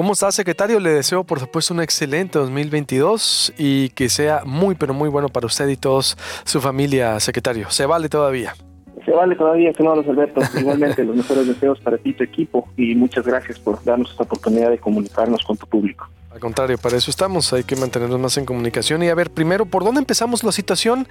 ¿Cómo 0.00 0.14
está, 0.14 0.32
secretario? 0.32 0.80
Le 0.80 0.94
deseo, 0.94 1.24
por 1.24 1.40
supuesto, 1.40 1.74
un 1.74 1.82
excelente 1.82 2.38
2022 2.38 3.52
y 3.58 3.90
que 3.90 4.08
sea 4.08 4.44
muy, 4.46 4.74
pero 4.74 4.94
muy 4.94 5.10
bueno 5.10 5.28
para 5.28 5.46
usted 5.46 5.68
y 5.68 5.76
todos 5.76 6.16
su 6.44 6.58
familia, 6.62 7.20
secretario. 7.20 7.68
Se 7.68 7.84
vale 7.84 8.08
todavía. 8.08 8.54
Se 9.04 9.10
vale 9.10 9.36
todavía, 9.36 9.74
señor 9.74 9.98
Alberto. 9.98 10.40
Igualmente, 10.58 11.04
los 11.04 11.16
mejores 11.16 11.46
deseos 11.46 11.78
para 11.80 11.98
ti 11.98 12.08
y 12.08 12.12
tu 12.14 12.24
equipo 12.24 12.66
y 12.78 12.94
muchas 12.94 13.26
gracias 13.26 13.58
por 13.58 13.84
darnos 13.84 14.10
esta 14.10 14.22
oportunidad 14.22 14.70
de 14.70 14.78
comunicarnos 14.78 15.44
con 15.44 15.58
tu 15.58 15.66
público. 15.66 16.08
Al 16.30 16.38
contrario, 16.38 16.78
para 16.78 16.96
eso 16.96 17.10
estamos, 17.10 17.52
hay 17.52 17.64
que 17.64 17.74
mantenernos 17.74 18.20
más 18.20 18.36
en 18.36 18.44
comunicación. 18.44 19.02
Y 19.02 19.08
a 19.08 19.14
ver, 19.16 19.32
primero, 19.32 19.66
¿por 19.66 19.82
dónde 19.82 19.98
empezamos 19.98 20.44
la 20.44 20.52
situación 20.52 21.08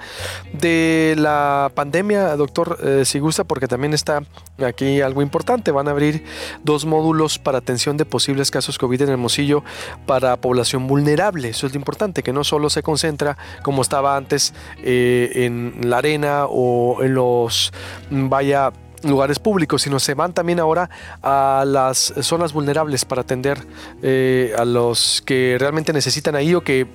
de 0.53 1.13
la 1.17 1.73
pandemia, 1.75 2.37
doctor, 2.37 2.79
eh, 2.81 3.03
si 3.03 3.19
gusta? 3.19 3.43
Porque 3.43 3.67
también 3.67 3.93
está 3.93 4.23
aquí 4.65 5.01
algo 5.01 5.21
importante. 5.21 5.71
Van 5.71 5.89
a 5.89 5.91
abrir 5.91 6.23
dos 6.63 6.85
módulos 6.85 7.37
para 7.37 7.57
atención 7.57 7.97
de 7.97 8.05
posibles 8.05 8.49
casos 8.49 8.77
COVID 8.77 9.01
en 9.01 9.09
Hermosillo 9.09 9.65
para 10.05 10.37
población 10.37 10.87
vulnerable. 10.87 11.49
Eso 11.49 11.67
es 11.67 11.73
lo 11.73 11.79
importante, 11.79 12.23
que 12.23 12.31
no 12.31 12.45
solo 12.45 12.69
se 12.69 12.81
concentra, 12.81 13.37
como 13.61 13.81
estaba 13.81 14.15
antes, 14.15 14.53
eh, 14.83 15.31
en 15.45 15.89
la 15.89 15.97
arena 15.97 16.45
o 16.45 17.03
en 17.03 17.13
los, 17.15 17.73
vaya, 18.09 18.71
lugares 19.03 19.39
públicos, 19.39 19.81
sino 19.81 19.99
se 19.99 20.13
van 20.13 20.33
también 20.33 20.59
ahora 20.59 20.89
a 21.21 21.63
las 21.65 22.13
zonas 22.21 22.53
vulnerables 22.53 23.05
para 23.05 23.21
atender 23.21 23.57
eh, 24.01 24.53
a 24.57 24.65
los 24.65 25.23
que 25.25 25.57
realmente 25.59 25.93
necesitan 25.93 26.35
ahí 26.35 26.55
o 26.55 26.61
que 26.61 26.87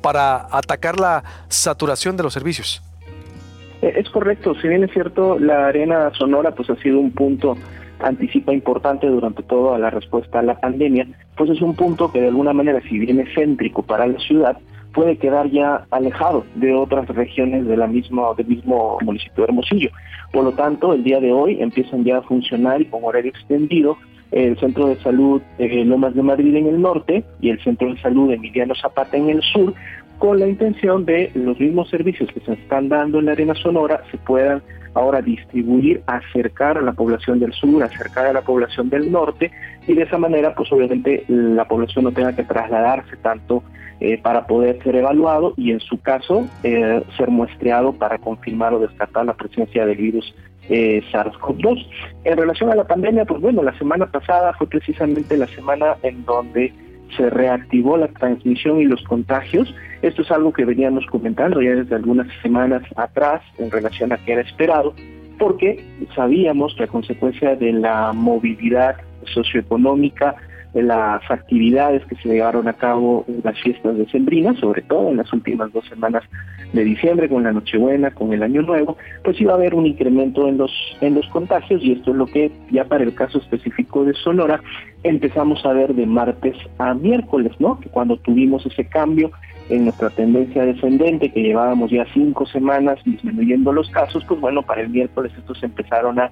para 0.00 0.46
atacar 0.50 1.00
la 1.00 1.24
saturación 1.48 2.16
de 2.16 2.22
los 2.22 2.32
servicios. 2.32 2.82
Eh, 3.82 3.94
es 3.96 4.08
correcto, 4.10 4.54
si 4.60 4.68
bien 4.68 4.84
es 4.84 4.92
cierto, 4.92 5.38
la 5.38 5.68
arena 5.68 6.10
sonora 6.16 6.52
pues 6.54 6.70
ha 6.70 6.76
sido 6.76 6.98
un 6.98 7.10
punto 7.10 7.56
anticipa 8.00 8.52
importante 8.52 9.06
durante 9.06 9.42
toda 9.42 9.78
la 9.78 9.90
respuesta 9.90 10.40
a 10.40 10.42
la 10.42 10.58
pandemia, 10.60 11.06
pues 11.36 11.50
es 11.50 11.62
un 11.62 11.74
punto 11.74 12.12
que 12.12 12.20
de 12.20 12.28
alguna 12.28 12.52
manera, 12.52 12.80
si 12.82 12.98
bien 12.98 13.20
es 13.20 13.34
céntrico 13.34 13.82
para 13.82 14.06
la 14.06 14.18
ciudad, 14.18 14.58
puede 14.94 15.16
quedar 15.18 15.50
ya 15.50 15.86
alejado 15.90 16.44
de 16.54 16.72
otras 16.72 17.06
regiones 17.08 17.66
de 17.66 17.76
la 17.76 17.86
misma, 17.86 18.28
del 18.36 18.46
mismo 18.46 18.98
municipio 19.02 19.44
de 19.44 19.44
Hermosillo. 19.44 19.90
Por 20.32 20.44
lo 20.44 20.52
tanto, 20.52 20.94
el 20.94 21.04
día 21.04 21.20
de 21.20 21.32
hoy 21.32 21.60
empiezan 21.60 22.04
ya 22.04 22.18
a 22.18 22.22
funcionar 22.22 22.80
y 22.80 22.86
con 22.86 23.04
horario 23.04 23.30
extendido 23.30 23.98
el 24.30 24.58
Centro 24.58 24.88
de 24.88 24.96
Salud 24.96 25.42
eh, 25.58 25.84
Lomas 25.84 26.14
de 26.14 26.22
Madrid 26.22 26.56
en 26.56 26.66
el 26.66 26.80
norte 26.80 27.24
y 27.40 27.50
el 27.50 27.62
Centro 27.62 27.92
de 27.92 28.00
Salud 28.00 28.32
Emiliano 28.32 28.74
Zapata 28.74 29.16
en 29.16 29.30
el 29.30 29.42
sur, 29.42 29.74
con 30.18 30.38
la 30.38 30.46
intención 30.46 31.04
de 31.04 31.30
los 31.34 31.58
mismos 31.58 31.88
servicios 31.90 32.30
que 32.32 32.40
se 32.40 32.52
están 32.52 32.88
dando 32.88 33.18
en 33.18 33.26
la 33.26 33.32
arena 33.32 33.54
sonora 33.54 34.02
se 34.10 34.18
puedan 34.18 34.62
ahora 34.94 35.20
distribuir, 35.20 36.02
acercar 36.06 36.78
a 36.78 36.82
la 36.82 36.92
población 36.92 37.40
del 37.40 37.52
sur, 37.52 37.82
acercar 37.82 38.26
a 38.26 38.32
la 38.32 38.42
población 38.42 38.88
del 38.90 39.10
norte 39.10 39.50
y 39.86 39.94
de 39.94 40.02
esa 40.02 40.18
manera 40.18 40.54
pues 40.54 40.72
obviamente 40.72 41.24
la 41.28 41.66
población 41.66 42.04
no 42.04 42.12
tenga 42.12 42.34
que 42.34 42.44
trasladarse 42.44 43.16
tanto 43.16 43.62
eh, 44.00 44.18
para 44.20 44.46
poder 44.46 44.82
ser 44.82 44.96
evaluado 44.96 45.54
y 45.56 45.70
en 45.70 45.80
su 45.80 46.00
caso 46.00 46.46
eh, 46.62 47.02
ser 47.16 47.28
muestreado 47.28 47.92
para 47.92 48.18
confirmar 48.18 48.74
o 48.74 48.80
descartar 48.80 49.24
la 49.24 49.34
presencia 49.34 49.86
del 49.86 49.96
virus 49.96 50.34
eh, 50.68 51.02
SARS-CoV-2. 51.12 51.86
En 52.24 52.36
relación 52.36 52.70
a 52.70 52.74
la 52.74 52.84
pandemia, 52.84 53.24
pues 53.24 53.40
bueno, 53.40 53.62
la 53.62 53.76
semana 53.78 54.06
pasada 54.06 54.52
fue 54.54 54.66
precisamente 54.66 55.36
la 55.36 55.46
semana 55.48 55.96
en 56.02 56.24
donde 56.24 56.72
se 57.16 57.30
reactivó 57.30 57.96
la 57.96 58.08
transmisión 58.08 58.80
y 58.80 58.84
los 58.84 59.02
contagios. 59.04 59.74
Esto 60.02 60.22
es 60.22 60.30
algo 60.30 60.52
que 60.52 60.64
veníamos 60.64 61.06
comentando 61.06 61.62
ya 61.62 61.70
desde 61.70 61.94
algunas 61.94 62.26
semanas 62.42 62.82
atrás 62.96 63.42
en 63.58 63.70
relación 63.70 64.12
a 64.12 64.18
qué 64.18 64.32
era 64.32 64.42
esperado, 64.42 64.94
porque 65.38 65.84
sabíamos 66.14 66.74
que 66.74 66.84
a 66.84 66.88
consecuencia 66.88 67.56
de 67.56 67.72
la 67.72 68.12
movilidad 68.12 68.96
socioeconómica, 69.32 70.36
las 70.74 71.22
actividades 71.30 72.04
que 72.06 72.16
se 72.16 72.28
llevaron 72.28 72.66
a 72.68 72.72
cabo 72.72 73.24
en 73.28 73.40
las 73.44 73.58
fiestas 73.60 73.96
decembrinas, 73.96 74.58
sobre 74.58 74.82
todo 74.82 75.10
en 75.10 75.18
las 75.18 75.32
últimas 75.32 75.72
dos 75.72 75.86
semanas 75.88 76.24
de 76.72 76.84
diciembre, 76.84 77.28
con 77.28 77.44
la 77.44 77.52
Nochebuena, 77.52 78.10
con 78.10 78.32
el 78.32 78.42
Año 78.42 78.62
Nuevo, 78.62 78.96
pues 79.22 79.40
iba 79.40 79.52
a 79.52 79.56
haber 79.56 79.74
un 79.74 79.86
incremento 79.86 80.48
en 80.48 80.58
los, 80.58 80.72
en 81.00 81.14
los 81.14 81.26
contagios 81.28 81.82
y 81.82 81.92
esto 81.92 82.10
es 82.10 82.16
lo 82.16 82.26
que 82.26 82.50
ya 82.70 82.84
para 82.84 83.04
el 83.04 83.14
caso 83.14 83.38
específico 83.38 84.04
de 84.04 84.14
Sonora 84.14 84.60
empezamos 85.04 85.64
a 85.64 85.72
ver 85.72 85.94
de 85.94 86.06
martes 86.06 86.56
a 86.78 86.94
miércoles, 86.94 87.52
¿no? 87.60 87.78
Que 87.78 87.88
cuando 87.88 88.16
tuvimos 88.16 88.66
ese 88.66 88.86
cambio 88.86 89.30
en 89.68 89.84
nuestra 89.84 90.10
tendencia 90.10 90.64
descendente, 90.64 91.30
que 91.30 91.42
llevábamos 91.42 91.90
ya 91.90 92.06
cinco 92.12 92.46
semanas 92.46 92.98
disminuyendo 93.04 93.72
los 93.72 93.88
casos, 93.90 94.24
pues 94.26 94.40
bueno, 94.40 94.62
para 94.62 94.82
el 94.82 94.90
miércoles 94.90 95.32
estos 95.38 95.62
empezaron 95.62 96.18
a 96.18 96.30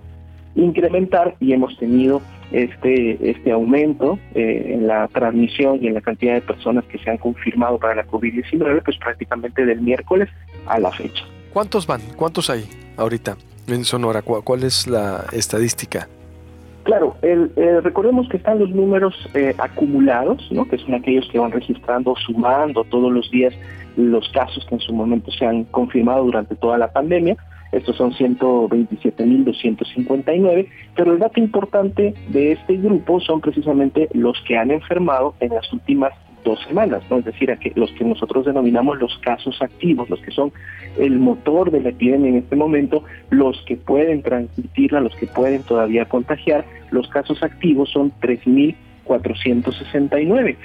incrementar 0.55 1.35
y 1.41 1.53
hemos 1.53 1.77
tenido 1.79 2.21
este, 2.53 3.31
este 3.31 3.53
aumento 3.53 4.19
eh, 4.35 4.73
en 4.75 4.87
la 4.87 5.09
transmisión 5.09 5.79
y 5.83 5.89
en 5.89 5.95
la 5.95 6.01
cantidad 6.01 6.35
de 6.35 6.43
personas 6.43 6.85
que 6.85 6.99
se 6.99 7.11
han 7.11 7.19
confirmado 7.19 7.79
para 7.79 7.95
la 7.95 8.07
COVID-19, 8.07 8.83
pues 8.85 8.97
prácticamente 8.99 9.65
del 9.65 9.81
miércoles 9.81 10.29
a 10.67 10.79
la 10.79 10.91
fecha. 10.91 11.25
¿Cuántos 11.53 11.87
van? 11.87 12.01
¿Cuántos 12.17 12.51
hay 12.51 12.65
ahorita 12.97 13.37
en 13.69 13.85
Sonora? 13.85 14.23
¿Cuál 14.23 14.65
es 14.65 14.87
la 14.87 15.25
estadística? 15.33 16.09
Claro, 16.85 17.17
el, 17.23 17.53
recordemos 17.83 18.29
que 18.29 18.39
están 18.39 18.59
los 18.59 18.71
números 18.71 19.15
eh, 19.35 19.55
acumulados, 19.59 20.51
¿no? 20.51 20.67
que 20.67 20.79
son 20.79 20.95
aquellos 20.95 21.29
que 21.31 21.39
van 21.39 21.53
registrando, 21.53 22.15
sumando 22.17 22.83
todos 22.85 23.13
los 23.13 23.31
días 23.31 23.55
los 23.97 24.29
casos 24.31 24.65
que 24.67 24.75
en 24.77 24.81
su 24.81 24.93
momento 24.93 25.31
se 25.31 25.47
han 25.47 25.65
confirmado 25.65 26.25
durante 26.25 26.57
toda 26.57 26.79
la 26.79 26.93
pandemia. 26.93 27.37
Estos 27.73 27.97
son 27.97 28.13
127.259, 28.13 30.69
pero 30.95 31.13
el 31.13 31.19
dato 31.19 31.41
importante 31.41 32.15
de 32.29 32.53
este 32.53 32.77
grupo 32.77 33.19
son 33.21 33.41
precisamente 33.41 34.09
los 34.13 34.39
que 34.47 34.57
han 34.59 34.71
enfermado 34.71 35.35
en 35.41 35.55
las 35.55 35.73
últimas 35.73 36.13
dos 36.45 36.61
semanas, 36.67 37.03
es 37.11 37.25
decir, 37.25 37.57
los 37.77 37.91
que 37.93 38.05
nosotros 38.05 38.45
denominamos 38.45 38.99
los 38.99 39.17
casos 39.19 39.63
activos, 39.63 40.11
los 40.11 40.21
que 40.21 40.33
son 40.33 40.53
el 40.99 41.19
motor 41.19 41.71
de 41.71 41.81
la 41.81 41.89
epidemia 41.91 42.31
en 42.31 42.39
este 42.39 42.57
momento, 42.57 43.05
los 43.31 43.63
que 43.63 43.77
pueden 43.77 44.23
transmitirla, 44.23 45.01
los 45.01 45.15
que 45.17 45.27
pueden 45.27 45.63
todavía 45.63 46.07
contagiar, 46.07 46.65
los 46.91 47.07
casos 47.09 47.41
activos 47.43 47.91
son 47.91 48.13
3.469. 48.21 50.57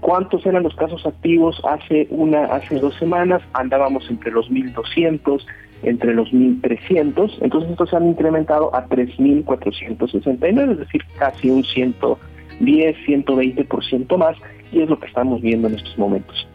¿Cuántos 0.00 0.44
eran 0.44 0.64
los 0.64 0.74
casos 0.74 1.06
activos 1.06 1.62
hace 1.64 2.06
una, 2.10 2.44
hace 2.44 2.78
dos 2.78 2.94
semanas? 2.96 3.40
Andábamos 3.54 4.10
entre 4.10 4.32
los 4.32 4.50
1.200, 4.50 5.46
entre 5.84 6.14
los 6.14 6.28
1.300, 6.32 7.38
entonces 7.40 7.70
estos 7.70 7.90
se 7.90 7.96
han 7.96 8.08
incrementado 8.08 8.74
a 8.74 8.86
3.469, 8.88 10.72
es 10.72 10.78
decir, 10.78 11.02
casi 11.18 11.50
un 11.50 11.64
110, 11.64 12.96
120% 13.06 14.16
más, 14.16 14.36
y 14.72 14.82
es 14.82 14.88
lo 14.88 14.98
que 14.98 15.06
estamos 15.06 15.40
viendo 15.40 15.68
en 15.68 15.74
estos 15.74 15.96
momentos. 15.98 16.46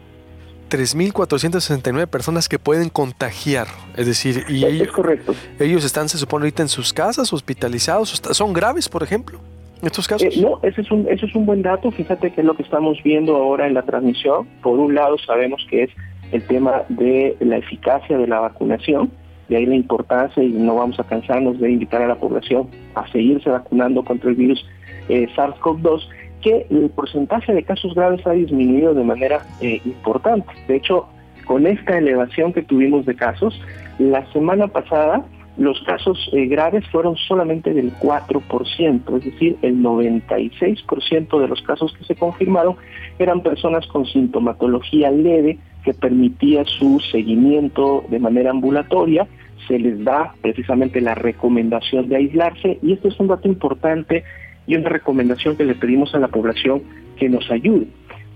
3.469 0.70 2.06
personas 2.06 2.48
que 2.48 2.58
pueden 2.58 2.88
contagiar, 2.90 3.66
es 3.96 4.06
decir, 4.06 4.44
y 4.48 4.64
es, 4.64 4.72
ellos, 4.72 4.92
correcto. 4.92 5.34
ellos 5.58 5.84
están, 5.84 6.08
se 6.08 6.16
supone, 6.16 6.44
ahorita 6.44 6.62
en 6.62 6.68
sus 6.68 6.92
casas, 6.92 7.32
hospitalizados, 7.32 8.10
son 8.32 8.52
graves, 8.52 8.88
por 8.88 9.02
ejemplo, 9.02 9.40
estos 9.82 10.06
casos. 10.06 10.36
Eh, 10.36 10.40
no, 10.40 10.60
ese 10.62 10.82
es, 10.82 10.90
un, 10.90 11.06
ese 11.08 11.26
es 11.26 11.34
un 11.34 11.46
buen 11.46 11.62
dato, 11.62 11.90
fíjate 11.90 12.32
que 12.32 12.40
es 12.40 12.46
lo 12.46 12.54
que 12.54 12.62
estamos 12.62 13.02
viendo 13.02 13.36
ahora 13.36 13.66
en 13.66 13.74
la 13.74 13.82
transmisión. 13.82 14.46
Por 14.62 14.78
un 14.78 14.94
lado, 14.94 15.16
sabemos 15.18 15.66
que 15.68 15.84
es 15.84 15.90
el 16.32 16.42
tema 16.46 16.82
de 16.88 17.36
la 17.40 17.56
eficacia 17.56 18.16
de 18.16 18.26
la 18.26 18.40
vacunación, 18.40 19.10
de 19.50 19.56
ahí 19.56 19.66
la 19.66 19.74
importancia 19.74 20.42
y 20.42 20.52
no 20.52 20.76
vamos 20.76 20.98
a 21.00 21.04
cansarnos 21.04 21.58
de 21.58 21.72
invitar 21.72 22.00
a 22.00 22.06
la 22.06 22.14
población 22.14 22.68
a 22.94 23.06
seguirse 23.10 23.50
vacunando 23.50 24.04
contra 24.04 24.30
el 24.30 24.36
virus 24.36 24.64
eh, 25.08 25.26
SARS-CoV-2, 25.34 26.08
que 26.40 26.66
el 26.70 26.88
porcentaje 26.90 27.52
de 27.52 27.64
casos 27.64 27.94
graves 27.94 28.24
ha 28.26 28.30
disminuido 28.30 28.94
de 28.94 29.02
manera 29.02 29.44
eh, 29.60 29.80
importante. 29.84 30.48
De 30.68 30.76
hecho, 30.76 31.08
con 31.46 31.66
esta 31.66 31.98
elevación 31.98 32.52
que 32.52 32.62
tuvimos 32.62 33.04
de 33.06 33.16
casos, 33.16 33.60
la 33.98 34.24
semana 34.32 34.68
pasada 34.68 35.24
los 35.56 35.80
casos 35.82 36.30
eh, 36.32 36.46
graves 36.46 36.86
fueron 36.90 37.16
solamente 37.16 37.74
del 37.74 37.92
4%, 37.92 39.16
es 39.18 39.24
decir, 39.24 39.56
el 39.62 39.82
96% 39.82 41.40
de 41.40 41.48
los 41.48 41.60
casos 41.62 41.92
que 41.98 42.04
se 42.04 42.14
confirmaron 42.14 42.76
eran 43.18 43.42
personas 43.42 43.86
con 43.88 44.06
sintomatología 44.06 45.10
leve 45.10 45.58
que 45.84 45.94
permitía 45.94 46.64
su 46.64 47.00
seguimiento 47.10 48.04
de 48.08 48.18
manera 48.18 48.50
ambulatoria, 48.50 49.26
se 49.66 49.78
les 49.78 50.02
da 50.04 50.34
precisamente 50.40 51.00
la 51.00 51.14
recomendación 51.14 52.08
de 52.08 52.16
aislarse 52.16 52.78
y 52.82 52.92
esto 52.92 53.08
es 53.08 53.18
un 53.20 53.28
dato 53.28 53.48
importante 53.48 54.24
y 54.66 54.76
una 54.76 54.88
recomendación 54.88 55.56
que 55.56 55.64
le 55.64 55.74
pedimos 55.74 56.14
a 56.14 56.18
la 56.18 56.28
población 56.28 56.82
que 57.16 57.28
nos 57.28 57.50
ayude. 57.50 57.86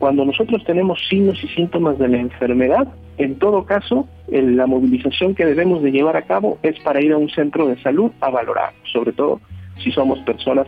Cuando 0.05 0.27
nosotros 0.27 0.63
tenemos 0.65 0.99
signos 1.09 1.43
y 1.43 1.49
síntomas 1.49 1.99
de 1.99 2.09
la 2.09 2.19
enfermedad, 2.19 2.87
en 3.17 3.39
todo 3.39 3.65
caso, 3.65 4.07
la 4.29 4.67
movilización 4.67 5.35
que 5.35 5.47
debemos 5.47 5.83
de 5.83 5.93
llevar 5.93 6.15
a 6.19 6.27
cabo 6.27 6.59
es 6.63 6.79
para 6.81 7.01
ir 7.01 7.13
a 7.13 7.17
un 7.17 7.31
centro 7.31 7.67
de 7.69 7.81
salud 7.81 8.13
a 8.21 8.29
valorar, 8.29 8.75
sobre 8.93 9.13
todo 9.15 9.41
si 9.83 9.91
somos 9.93 10.19
personas 10.19 10.67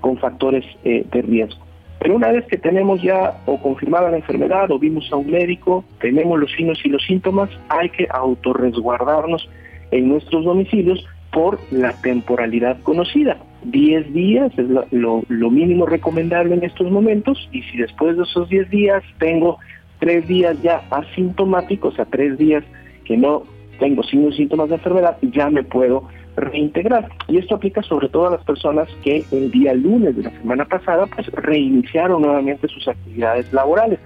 con 0.00 0.16
factores 0.16 0.64
eh, 0.84 1.04
de 1.12 1.20
riesgo. 1.20 1.62
Pero 1.98 2.16
una 2.16 2.32
vez 2.32 2.46
que 2.46 2.56
tenemos 2.56 3.02
ya 3.02 3.42
o 3.44 3.60
confirmada 3.60 4.10
la 4.10 4.16
enfermedad 4.16 4.70
o 4.70 4.78
vimos 4.78 5.12
a 5.12 5.16
un 5.16 5.30
médico, 5.30 5.84
tenemos 6.00 6.38
los 6.38 6.50
signos 6.52 6.80
y 6.82 6.88
los 6.88 7.04
síntomas, 7.04 7.50
hay 7.68 7.90
que 7.90 8.08
autorresguardarnos 8.10 9.50
en 9.90 10.08
nuestros 10.08 10.46
domicilios 10.46 11.04
por 11.30 11.58
la 11.70 11.92
temporalidad 12.00 12.80
conocida. 12.84 13.36
10 13.64 14.12
días 14.12 14.52
es 14.56 14.68
lo, 14.68 15.22
lo, 15.28 15.50
mínimo 15.50 15.86
recomendable 15.86 16.54
en 16.54 16.64
estos 16.64 16.90
momentos 16.90 17.48
y 17.52 17.62
si 17.62 17.78
después 17.78 18.16
de 18.16 18.22
esos 18.22 18.48
10 18.48 18.70
días 18.70 19.02
tengo 19.18 19.58
3 20.00 20.26
días 20.28 20.62
ya 20.62 20.82
asintomáticos, 20.90 21.94
o 21.94 21.96
sea, 21.96 22.04
3 22.04 22.38
días 22.38 22.64
que 23.04 23.16
no 23.16 23.42
tengo 23.78 24.02
signos 24.04 24.34
y 24.34 24.38
síntomas 24.38 24.68
de 24.68 24.76
enfermedad, 24.76 25.16
ya 25.22 25.50
me 25.50 25.62
puedo 25.62 26.08
reintegrar. 26.36 27.08
Y 27.26 27.38
esto 27.38 27.56
aplica 27.56 27.82
sobre 27.82 28.08
todo 28.08 28.28
a 28.28 28.30
las 28.30 28.44
personas 28.44 28.88
que 29.02 29.24
el 29.32 29.50
día 29.50 29.74
lunes 29.74 30.16
de 30.16 30.24
la 30.24 30.30
semana 30.30 30.64
pasada 30.64 31.06
pues 31.06 31.26
reiniciaron 31.28 32.22
nuevamente 32.22 32.68
sus 32.68 32.86
actividades 32.86 33.52
laborales. 33.52 33.98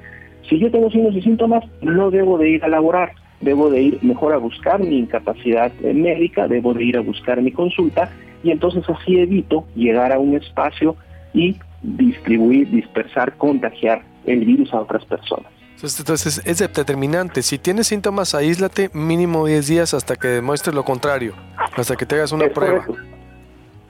Si 0.48 0.58
yo 0.58 0.70
tengo 0.70 0.90
signos 0.90 1.14
y 1.14 1.22
síntomas, 1.22 1.64
no 1.82 2.10
debo 2.10 2.38
de 2.38 2.50
ir 2.50 2.64
a 2.64 2.69
laborar, 2.69 3.12
debo 3.40 3.70
de 3.70 3.82
ir 3.82 3.98
mejor 4.02 4.32
a 4.32 4.38
buscar 4.38 4.81
mi 4.81 4.98
incapacidad 4.98 5.72
médica, 5.81 6.48
debo 6.48 6.75
de 6.75 6.84
ir 6.84 6.96
a 6.96 7.00
buscar 7.00 7.40
mi 7.43 7.52
consulta 7.52 8.10
y 8.42 8.50
entonces 8.50 8.84
así 8.88 9.18
evito 9.18 9.64
llegar 9.74 10.12
a 10.12 10.18
un 10.18 10.36
espacio 10.36 10.96
y 11.32 11.56
distribuir, 11.82 12.70
dispersar, 12.70 13.36
contagiar 13.36 14.02
el 14.26 14.44
virus 14.44 14.72
a 14.72 14.80
otras 14.80 15.04
personas. 15.04 15.50
Entonces 15.82 16.40
es 16.44 16.58
determinante. 16.58 17.42
Si 17.42 17.58
tienes 17.58 17.88
síntomas, 17.88 18.36
aíslate 18.36 18.90
mínimo 18.92 19.46
10 19.46 19.66
días 19.66 19.94
hasta 19.94 20.14
que 20.14 20.28
demuestres 20.28 20.74
lo 20.74 20.84
contrario, 20.84 21.34
hasta 21.76 21.96
que 21.96 22.06
te 22.06 22.14
hagas 22.14 22.30
una 22.30 22.48
prueba. 22.48 22.86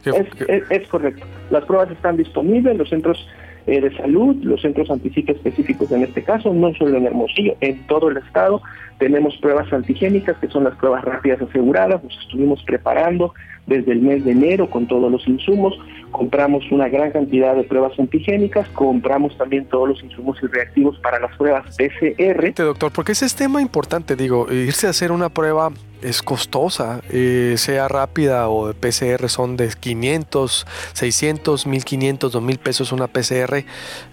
Es, 0.04 0.88
correcto. 0.88 1.24
Las 1.50 1.64
pruebas 1.64 1.90
están 1.90 2.16
disponibles, 2.16 2.76
los 2.76 2.88
centros 2.88 3.28
eh, 3.66 3.80
de 3.80 3.96
salud, 3.96 4.36
los 4.42 4.60
centros 4.60 4.90
anticiclos 4.90 5.36
específicos 5.36 5.90
en 5.92 6.02
este 6.02 6.22
caso, 6.22 6.52
no 6.52 6.74
solo 6.74 6.96
en 6.96 7.06
Hermosillo, 7.06 7.56
en 7.60 7.86
todo 7.86 8.08
el 8.08 8.16
estado. 8.16 8.62
Tenemos 8.98 9.36
pruebas 9.38 9.72
antigénicas, 9.72 10.36
que 10.38 10.48
son 10.48 10.64
las 10.64 10.76
pruebas 10.76 11.04
rápidas 11.04 11.40
aseguradas, 11.42 12.02
nos 12.02 12.18
estuvimos 12.20 12.62
preparando 12.64 13.34
desde 13.66 13.92
el 13.92 14.00
mes 14.00 14.24
de 14.24 14.32
enero 14.32 14.68
con 14.68 14.86
todos 14.86 15.10
los 15.10 15.26
insumos, 15.28 15.78
compramos 16.10 16.64
una 16.70 16.88
gran 16.88 17.10
cantidad 17.12 17.54
de 17.54 17.62
pruebas 17.62 17.98
antigénicas, 17.98 18.68
compramos 18.70 19.36
también 19.38 19.66
todos 19.66 19.88
los 19.88 20.02
insumos 20.02 20.38
y 20.42 20.46
reactivos 20.46 20.98
para 20.98 21.20
las 21.20 21.36
pruebas 21.36 21.76
PCR. 21.76 22.54
Doctor, 22.54 22.92
porque 22.92 23.12
ese 23.12 23.26
es 23.26 23.34
tema 23.34 23.62
importante, 23.62 24.16
digo, 24.16 24.52
irse 24.52 24.86
a 24.86 24.90
hacer 24.90 25.12
una 25.12 25.28
prueba 25.28 25.70
es 26.02 26.22
costosa, 26.22 27.00
eh, 27.10 27.54
sea 27.56 27.88
rápida 27.88 28.48
o 28.48 28.68
de 28.68 28.74
PCR 28.74 29.28
son 29.28 29.56
de 29.56 29.68
500, 29.68 30.66
600, 30.92 31.66
1500, 31.66 32.32
2000 32.32 32.58
pesos 32.58 32.92
una 32.92 33.06
PCR, 33.06 33.64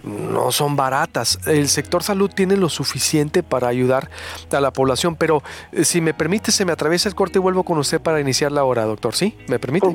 no 0.04 0.52
son 0.52 0.76
baratas. 0.76 1.38
El 1.46 1.68
sector 1.68 2.02
salud 2.02 2.30
tiene 2.34 2.56
lo 2.56 2.68
suficiente 2.68 3.42
para 3.42 3.68
ayudar 3.68 4.10
a 4.50 4.60
la 4.60 4.72
población, 4.72 5.16
pero 5.16 5.42
eh, 5.72 5.84
si 5.84 6.00
me 6.00 6.14
permite, 6.14 6.52
se 6.52 6.64
me 6.64 6.72
atraviesa 6.72 7.08
el 7.08 7.14
corte 7.14 7.38
y 7.38 7.42
vuelvo 7.42 7.64
con 7.64 7.78
usted 7.78 8.00
para 8.00 8.20
iniciar 8.20 8.52
la 8.52 8.64
hora, 8.64 8.84
doctor, 8.84 9.14
¿sí? 9.14 9.36
¿Me 9.48 9.58
permite? 9.58 9.86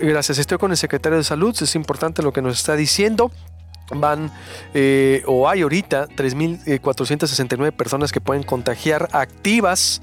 Gracias, 0.00 0.38
estoy 0.38 0.58
con 0.58 0.70
el 0.70 0.76
secretario 0.76 1.18
de 1.18 1.24
salud, 1.24 1.56
es 1.60 1.74
importante 1.74 2.22
lo 2.22 2.32
que 2.32 2.42
nos 2.42 2.58
está 2.58 2.76
diciendo 2.76 3.30
van 3.98 4.30
eh, 4.74 5.22
o 5.26 5.48
hay 5.48 5.62
ahorita 5.62 6.08
3.469 6.08 7.66
eh, 7.66 7.72
personas 7.72 8.12
que 8.12 8.20
pueden 8.20 8.42
contagiar 8.42 9.08
activas. 9.12 10.00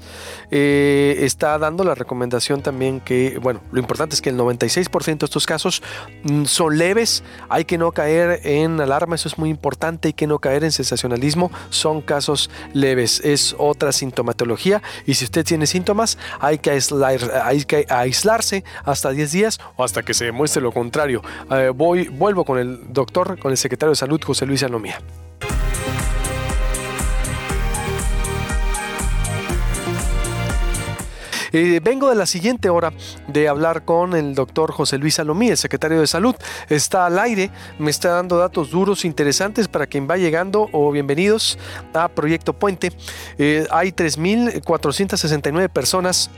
Eh, 0.50 1.16
está 1.20 1.58
dando 1.58 1.84
la 1.84 1.94
recomendación 1.94 2.62
también 2.62 3.00
que, 3.00 3.38
bueno, 3.40 3.60
lo 3.72 3.80
importante 3.80 4.14
es 4.14 4.20
que 4.20 4.30
el 4.30 4.36
96% 4.36 5.18
de 5.18 5.24
estos 5.24 5.46
casos 5.46 5.82
mm, 6.24 6.44
son 6.44 6.76
leves. 6.76 7.22
Hay 7.48 7.64
que 7.64 7.78
no 7.78 7.92
caer 7.92 8.40
en 8.44 8.80
alarma, 8.80 9.14
eso 9.14 9.28
es 9.28 9.38
muy 9.38 9.50
importante. 9.50 10.08
Hay 10.08 10.12
que 10.12 10.26
no 10.26 10.38
caer 10.38 10.64
en 10.64 10.72
sensacionalismo. 10.72 11.50
Son 11.70 12.02
casos 12.02 12.50
leves. 12.72 13.20
Es 13.24 13.54
otra 13.58 13.92
sintomatología. 13.92 14.82
Y 15.06 15.14
si 15.14 15.24
usted 15.24 15.44
tiene 15.44 15.66
síntomas, 15.66 16.18
hay 16.40 16.58
que, 16.58 16.78
hay 17.42 17.64
que 17.64 17.86
aislarse 17.88 18.64
hasta 18.84 19.10
10 19.10 19.32
días 19.32 19.60
o 19.76 19.84
hasta 19.84 20.02
que 20.02 20.14
se 20.14 20.26
demuestre 20.26 20.62
lo 20.62 20.72
contrario. 20.72 21.22
voy, 21.74 22.08
vuelvo 22.08 22.44
con 22.44 22.58
el 22.58 22.92
doctor, 22.92 23.38
con 23.38 23.50
el 23.50 23.56
secretario 23.56 23.77
de 23.86 23.94
Salud, 23.94 24.20
José 24.22 24.46
Luis 24.46 24.62
Alomía. 24.62 25.00
Eh, 31.52 31.80
vengo 31.82 32.10
de 32.10 32.14
la 32.14 32.26
siguiente 32.26 32.68
hora 32.68 32.92
de 33.26 33.48
hablar 33.48 33.84
con 33.84 34.14
el 34.14 34.34
doctor 34.34 34.72
José 34.72 34.98
Luis 34.98 35.18
Alomía, 35.18 35.52
el 35.52 35.56
secretario 35.56 36.00
de 36.00 36.06
Salud. 36.06 36.34
Está 36.68 37.06
al 37.06 37.18
aire, 37.18 37.50
me 37.78 37.90
está 37.90 38.10
dando 38.10 38.36
datos 38.36 38.70
duros, 38.70 39.04
interesantes 39.04 39.66
para 39.68 39.86
quien 39.86 40.08
va 40.08 40.18
llegando 40.18 40.68
o 40.72 40.90
bienvenidos 40.90 41.58
a 41.94 42.08
Proyecto 42.08 42.52
Puente. 42.52 42.92
Eh, 43.38 43.66
hay 43.70 43.92
3.469 43.92 45.68
personas 45.70 46.30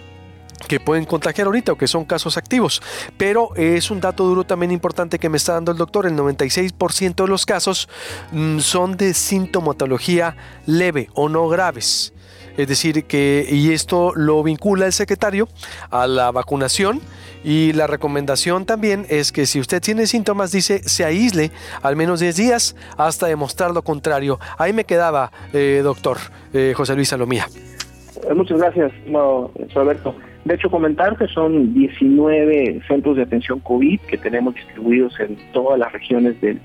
que 0.68 0.80
pueden 0.80 1.04
contagiar 1.04 1.46
ahorita 1.46 1.72
o 1.72 1.78
que 1.78 1.86
son 1.86 2.04
casos 2.04 2.36
activos. 2.36 2.82
Pero 3.16 3.54
es 3.56 3.90
un 3.90 4.00
dato 4.00 4.24
duro 4.24 4.44
también 4.44 4.72
importante 4.72 5.18
que 5.18 5.28
me 5.28 5.36
está 5.36 5.54
dando 5.54 5.72
el 5.72 5.78
doctor. 5.78 6.06
El 6.06 6.16
96% 6.16 7.14
de 7.14 7.28
los 7.28 7.46
casos 7.46 7.88
mm, 8.32 8.58
son 8.58 8.96
de 8.96 9.14
sintomatología 9.14 10.36
leve 10.66 11.08
o 11.14 11.28
no 11.28 11.48
graves. 11.48 12.12
Es 12.56 12.68
decir, 12.68 13.04
que, 13.04 13.46
y 13.48 13.72
esto 13.72 14.12
lo 14.14 14.42
vincula 14.42 14.86
el 14.86 14.92
secretario 14.92 15.48
a 15.90 16.06
la 16.06 16.30
vacunación. 16.30 17.00
Y 17.42 17.72
la 17.72 17.86
recomendación 17.86 18.66
también 18.66 19.06
es 19.08 19.32
que 19.32 19.46
si 19.46 19.60
usted 19.60 19.80
tiene 19.80 20.06
síntomas, 20.06 20.52
dice, 20.52 20.82
se 20.86 21.06
aísle 21.06 21.50
al 21.80 21.96
menos 21.96 22.20
10 22.20 22.36
días 22.36 22.76
hasta 22.98 23.28
demostrar 23.28 23.70
lo 23.70 23.82
contrario. 23.82 24.38
Ahí 24.58 24.74
me 24.74 24.84
quedaba, 24.84 25.32
eh, 25.54 25.80
doctor 25.82 26.18
eh, 26.52 26.74
José 26.76 26.94
Luis 26.94 27.08
Salomía. 27.08 27.46
Muchas 28.34 28.58
gracias, 28.58 28.92
no, 29.06 29.50
Roberto. 29.74 30.14
De 30.44 30.54
hecho, 30.54 30.70
comentar 30.70 31.16
que 31.16 31.26
son 31.28 31.74
19 31.74 32.80
centros 32.88 33.16
de 33.16 33.22
atención 33.22 33.60
COVID 33.60 34.00
que 34.00 34.16
tenemos 34.16 34.54
distribuidos 34.54 35.18
en 35.20 35.36
todas 35.52 35.78
las 35.78 35.92
regiones 35.92 36.40
del, 36.40 36.60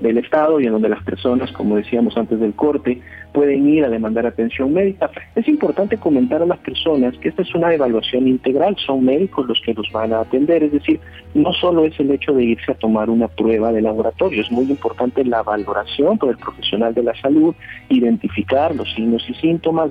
Estado 0.00 0.60
y 0.60 0.66
en 0.66 0.72
donde 0.72 0.88
las 0.88 1.02
personas, 1.04 1.52
como 1.52 1.76
decíamos 1.76 2.16
antes 2.16 2.40
del 2.40 2.54
corte, 2.54 3.00
pueden 3.32 3.68
ir 3.68 3.84
a 3.84 3.88
demandar 3.88 4.26
atención 4.26 4.72
médica. 4.72 5.10
Es 5.34 5.46
importante 5.48 5.96
comentar 5.96 6.42
a 6.42 6.46
las 6.46 6.58
personas 6.58 7.16
que 7.18 7.28
esta 7.28 7.42
es 7.42 7.54
una 7.54 7.72
evaluación 7.72 8.26
integral, 8.26 8.76
son 8.84 9.04
médicos 9.04 9.46
los 9.46 9.60
que 9.64 9.74
los 9.74 9.90
van 9.92 10.12
a 10.12 10.20
atender, 10.20 10.62
es 10.62 10.72
decir, 10.72 11.00
no 11.34 11.52
solo 11.52 11.84
es 11.84 11.98
el 12.00 12.10
hecho 12.10 12.32
de 12.32 12.44
irse 12.44 12.72
a 12.72 12.74
tomar 12.74 13.10
una 13.10 13.28
prueba 13.28 13.72
de 13.72 13.82
laboratorio, 13.82 14.42
es 14.42 14.50
muy 14.50 14.64
importante 14.64 15.24
la 15.24 15.42
valoración 15.42 16.18
por 16.18 16.30
el 16.30 16.38
profesional 16.38 16.94
de 16.94 17.02
la 17.02 17.14
salud, 17.20 17.54
identificar 17.88 18.74
los 18.74 18.92
signos 18.94 19.24
y 19.28 19.34
síntomas, 19.34 19.90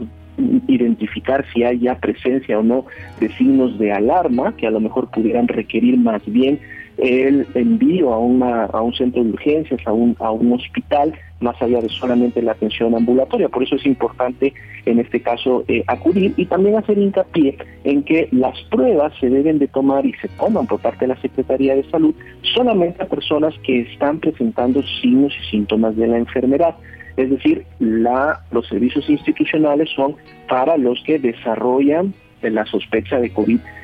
identificar 0.68 1.46
si 1.54 1.64
hay 1.64 1.80
ya 1.80 1.96
presencia 1.96 2.60
o 2.60 2.64
no 2.64 2.86
de 3.20 3.30
signos 3.34 3.78
de 3.78 3.92
alarma 3.92 4.56
que 4.56 4.68
a 4.68 4.72
lo 4.72 4.80
mejor 4.80 5.10
pudieran 5.10 5.48
requerir 5.48 5.98
más 5.98 6.22
bien 6.26 6.60
el 7.02 7.48
envío 7.54 8.14
a, 8.14 8.20
una, 8.20 8.66
a 8.66 8.82
un 8.82 8.94
centro 8.94 9.24
de 9.24 9.32
urgencias, 9.32 9.80
a 9.86 9.94
un, 9.94 10.16
a 10.20 10.32
un 10.32 10.54
hospital, 10.54 11.14
más 11.40 11.62
allá 11.62 11.82
de 11.82 11.90
solamente 11.90 12.42
la 12.42 12.52
atención 12.52 12.96
ambulatoria. 12.96 13.50
Por 13.50 13.64
eso 13.64 13.76
es 13.76 13.86
importante 13.86 14.54
en 14.86 15.00
este 15.00 15.22
caso 15.22 15.64
eh, 15.68 15.84
acudir 15.88 16.34
y 16.36 16.46
también 16.46 16.76
hacer 16.76 16.98
hincapié 16.98 17.58
en 17.84 18.04
que 18.04 18.28
las 18.32 18.60
pruebas 18.64 19.14
se 19.20 19.30
deben 19.30 19.60
de 19.60 19.68
tomar 19.68 20.06
y 20.06 20.14
se 20.14 20.28
toman 20.30 20.68
por 20.68 20.82
parte 20.82 21.06
de 21.06 21.14
la 21.14 21.22
Secretaría 21.22 21.76
de 21.76 21.90
Salud 21.90 22.14
solamente 22.54 23.02
a 23.02 23.08
personas 23.08 23.54
que 23.64 23.82
están 23.82 24.20
presentando 24.20 24.82
signos 25.02 25.34
y 25.42 25.52
síntomas 25.52 25.96
de 25.96 26.08
la 26.08 26.18
enfermedad. 26.18 26.76
Es 27.18 27.30
decir, 27.30 27.66
la, 27.80 28.42
los 28.52 28.68
servicios 28.68 29.10
institucionales 29.10 29.90
son 29.96 30.16
para 30.48 30.78
los 30.78 31.02
que 31.06 31.20
desarrollan 31.20 32.14
la 32.42 32.66
sospecha 32.66 33.20
de 33.20 33.34
COVID-19, 33.34 33.79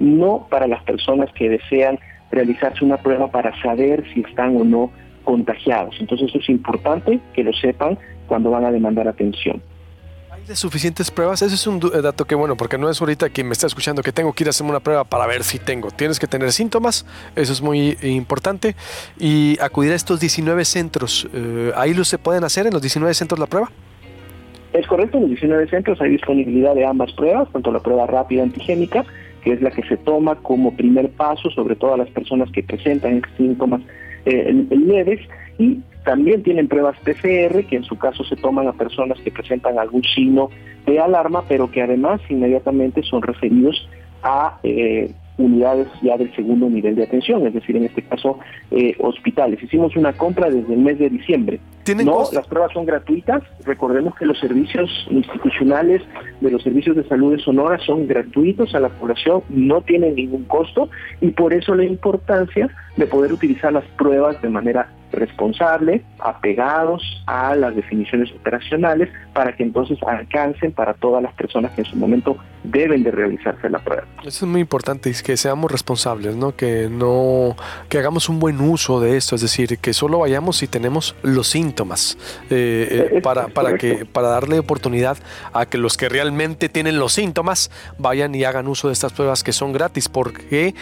no 0.00 0.46
para 0.50 0.66
las 0.66 0.82
personas 0.82 1.32
que 1.34 1.48
desean 1.48 1.98
realizarse 2.30 2.84
una 2.84 2.98
prueba 2.98 3.30
para 3.30 3.58
saber 3.62 4.04
si 4.12 4.20
están 4.20 4.56
o 4.56 4.64
no 4.64 4.90
contagiados. 5.24 5.96
Entonces 6.00 6.34
es 6.34 6.48
importante 6.48 7.20
que 7.34 7.44
lo 7.44 7.52
sepan 7.52 7.98
cuando 8.26 8.50
van 8.50 8.64
a 8.64 8.70
demandar 8.70 9.08
atención 9.08 9.62
de 10.46 10.56
suficientes 10.56 11.10
pruebas? 11.10 11.42
Ese 11.42 11.54
es 11.54 11.66
un 11.66 11.80
eh, 11.94 12.02
dato 12.02 12.24
que 12.24 12.34
bueno, 12.34 12.56
porque 12.56 12.78
no 12.78 12.90
es 12.90 13.00
ahorita 13.00 13.30
quien 13.30 13.46
me 13.46 13.52
está 13.52 13.66
escuchando 13.66 14.02
que 14.02 14.12
tengo 14.12 14.32
que 14.32 14.44
ir 14.44 14.48
a 14.48 14.50
hacerme 14.50 14.70
una 14.70 14.80
prueba 14.80 15.04
para 15.04 15.26
ver 15.26 15.44
si 15.44 15.58
tengo. 15.58 15.90
Tienes 15.90 16.18
que 16.18 16.26
tener 16.26 16.52
síntomas, 16.52 17.06
eso 17.34 17.52
es 17.52 17.62
muy 17.62 17.96
importante. 18.02 18.76
Y 19.18 19.58
acudir 19.60 19.92
a 19.92 19.94
estos 19.94 20.20
19 20.20 20.64
centros, 20.64 21.28
eh, 21.32 21.72
¿ahí 21.76 21.94
lo 21.94 22.04
se 22.04 22.18
pueden 22.18 22.44
hacer 22.44 22.66
en 22.66 22.72
los 22.72 22.82
19 22.82 23.14
centros 23.14 23.38
la 23.38 23.46
prueba? 23.46 23.70
Es 24.74 24.88
correcto, 24.88 25.18
en 25.18 25.22
los 25.22 25.30
19 25.30 25.68
centros 25.68 26.00
hay 26.00 26.10
disponibilidad 26.10 26.74
de 26.74 26.84
ambas 26.84 27.12
pruebas, 27.12 27.48
tanto 27.52 27.70
la 27.70 27.78
prueba 27.78 28.06
rápida 28.08 28.42
antigénica, 28.42 29.04
que 29.44 29.52
es 29.52 29.62
la 29.62 29.70
que 29.70 29.84
se 29.84 29.96
toma 29.96 30.34
como 30.34 30.76
primer 30.76 31.10
paso, 31.10 31.48
sobre 31.50 31.76
todo 31.76 31.94
a 31.94 31.98
las 31.98 32.10
personas 32.10 32.50
que 32.50 32.64
presentan 32.64 33.22
síntomas 33.36 33.82
eh, 34.24 34.52
leves, 34.70 35.20
y 35.58 35.78
también 36.04 36.42
tienen 36.42 36.66
pruebas 36.66 36.98
PCR, 37.04 37.64
que 37.66 37.76
en 37.76 37.84
su 37.84 37.96
caso 37.96 38.24
se 38.24 38.34
toman 38.34 38.66
a 38.66 38.72
personas 38.72 39.20
que 39.20 39.30
presentan 39.30 39.78
algún 39.78 40.02
signo 40.02 40.50
de 40.86 40.98
alarma, 40.98 41.44
pero 41.48 41.70
que 41.70 41.80
además 41.80 42.20
inmediatamente 42.28 43.04
son 43.04 43.22
referidos 43.22 43.88
a 44.24 44.58
eh, 44.64 45.12
unidades 45.36 45.88
ya 46.02 46.16
del 46.16 46.34
segundo 46.34 46.68
nivel 46.68 46.94
de 46.94 47.04
atención, 47.04 47.46
es 47.46 47.54
decir, 47.54 47.76
en 47.76 47.84
este 47.84 48.02
caso 48.02 48.38
eh, 48.70 48.94
hospitales. 49.00 49.62
Hicimos 49.62 49.96
una 49.96 50.12
compra 50.12 50.50
desde 50.50 50.74
el 50.74 50.80
mes 50.80 50.98
de 50.98 51.10
diciembre. 51.10 51.60
No, 52.04 52.24
las 52.32 52.46
pruebas 52.46 52.72
son 52.72 52.86
gratuitas. 52.86 53.42
Recordemos 53.64 54.14
que 54.16 54.24
los 54.24 54.38
servicios 54.38 54.90
institucionales 55.10 56.02
de 56.40 56.50
los 56.50 56.62
servicios 56.62 56.96
de 56.96 57.04
salud 57.04 57.36
de 57.36 57.42
Sonora 57.42 57.78
son 57.78 58.06
gratuitos 58.06 58.74
a 58.74 58.80
la 58.80 58.88
población, 58.88 59.42
no 59.50 59.82
tienen 59.82 60.14
ningún 60.14 60.44
costo 60.44 60.88
y 61.20 61.30
por 61.30 61.52
eso 61.52 61.74
la 61.74 61.84
importancia 61.84 62.70
de 62.96 63.06
poder 63.06 63.32
utilizar 63.32 63.72
las 63.72 63.84
pruebas 63.96 64.40
de 64.40 64.48
manera 64.48 64.88
responsable, 65.14 66.02
apegados 66.18 67.02
a 67.26 67.54
las 67.54 67.74
definiciones 67.74 68.32
operacionales, 68.32 69.08
para 69.32 69.54
que 69.56 69.62
entonces 69.62 69.98
alcancen 70.06 70.72
para 70.72 70.94
todas 70.94 71.22
las 71.22 71.32
personas 71.34 71.72
que 71.72 71.82
en 71.82 71.86
su 71.86 71.96
momento 71.96 72.36
deben 72.64 73.02
de 73.02 73.10
realizarse 73.10 73.68
la 73.70 73.78
prueba. 73.78 74.04
Eso 74.20 74.44
es 74.44 74.50
muy 74.50 74.60
importante, 74.60 75.10
que 75.24 75.36
seamos 75.36 75.72
responsables, 75.72 76.36
¿no? 76.36 76.54
Que 76.54 76.88
no, 76.88 77.56
que 77.88 77.98
hagamos 77.98 78.28
un 78.28 78.38
buen 78.38 78.60
uso 78.60 79.00
de 79.00 79.16
esto, 79.16 79.34
es 79.34 79.40
decir, 79.40 79.78
que 79.78 79.92
solo 79.92 80.20
vayamos 80.20 80.58
si 80.58 80.68
tenemos 80.68 81.16
los 81.22 81.48
síntomas, 81.48 82.16
eh, 82.50 83.10
eh, 83.14 83.20
para, 83.20 83.48
para 83.48 83.76
que, 83.76 84.04
para 84.06 84.28
darle 84.28 84.60
oportunidad 84.60 85.18
a 85.52 85.66
que 85.66 85.78
los 85.78 85.96
que 85.96 86.08
realmente 86.08 86.68
tienen 86.68 86.98
los 87.00 87.14
síntomas 87.14 87.72
vayan 87.98 88.34
y 88.34 88.44
hagan 88.44 88.68
uso 88.68 88.88
de 88.88 88.92
estas 88.92 89.12
pruebas 89.12 89.42
que 89.42 89.52
son 89.52 89.72
gratis, 89.72 90.08
porque, 90.08 90.74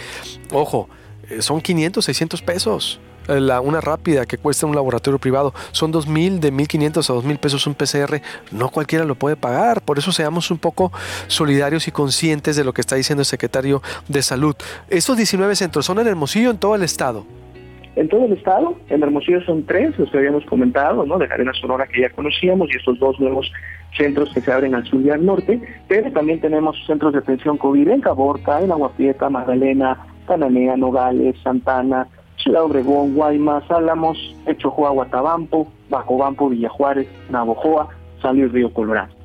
ojo, 0.51 0.91
eh, 1.31 1.41
son 1.41 1.63
500, 1.63 2.05
600 2.05 2.43
pesos. 2.43 3.01
Eh, 3.29 3.41
la, 3.41 3.61
una 3.61 3.81
rápida 3.81 4.27
que 4.27 4.39
cuesta 4.39 4.67
un 4.67 4.75
laboratorio 4.75 5.19
privado 5.19 5.53
son 5.73 5.93
2.000, 5.93 6.41
de 6.41 6.53
1.500 6.53 7.11
a 7.11 7.15
2.000 7.15 7.39
pesos 7.39 7.67
un 7.67 7.75
PCR, 7.75 8.21
no 8.51 8.69
cualquiera 8.69 9.05
lo 9.05 9.15
puede 9.15 9.37
pagar, 9.37 9.83
por 9.83 9.99
eso 9.99 10.13
seamos 10.13 10.51
un 10.51 10.59
poco 10.59 10.93
solidarios 11.27 11.89
y 11.89 11.93
conscientes 11.93 12.57
de 12.57 12.65
lo 12.65 12.73
que 12.73 12.81
está 12.81 12.97
diciendo 12.97 13.23
el 13.23 13.27
secretario 13.27 13.83
de 14.09 14.23
Salud. 14.23 14.57
Estos 14.89 15.17
19 15.17 15.55
centros 15.57 15.87
son 15.87 15.99
en 15.99 16.07
Hermosillo, 16.07 16.51
en 16.51 16.59
todo 16.59 16.75
el 16.75 16.83
estado. 16.83 17.25
En 17.95 18.09
todo 18.09 18.25
el 18.25 18.33
estado, 18.33 18.75
en 18.89 19.03
Hermosillo 19.03 19.43
son 19.45 19.67
tres, 19.67 19.99
los 19.99 20.11
que 20.11 20.17
habíamos 20.17 20.45
comentado, 20.47 21.05
¿no? 21.05 21.19
De 21.19 21.29
la 21.29 21.35
Arena 21.35 21.53
Sonora 21.53 21.87
que 21.87 22.01
ya 22.01 22.11
conocíamos 22.11 22.71
y 22.73 22.79
estos 22.79 22.99
dos 22.99 23.21
nuevos 23.21 23.53
centros 23.97 24.33
que 24.33 24.41
se 24.41 24.51
abren 24.51 24.75
al 24.75 24.87
sur 24.87 25.03
y 25.03 25.11
al 25.11 25.25
norte, 25.25 25.61
pero 25.89 26.11
también 26.13 26.41
tenemos 26.41 26.77
centros 26.87 27.13
de 27.13 27.19
atención 27.19 27.59
COVID 27.59 27.89
en 27.89 28.01
Caborca, 28.01 28.63
en 28.63 28.73
Agua 28.73 28.93
Prieta, 28.93 29.29
Magdalena, 29.29 30.07
Cananea, 30.27 30.79
Nogales, 30.79 31.37
Santana, 31.43 32.09
Ciudad 32.43 32.65
Obregón, 32.65 33.15
Guaymas, 33.15 33.71
Álamos, 33.71 34.19
Echojoa, 34.47 34.91
Guatabampo, 34.91 35.69
Bajobampo, 35.89 36.49
Villajuárez, 36.49 37.09
Navojoa, 37.31 37.89
San 38.21 38.37
Luis 38.37 38.53
Río 38.53 38.73
Colorado. 38.73 39.23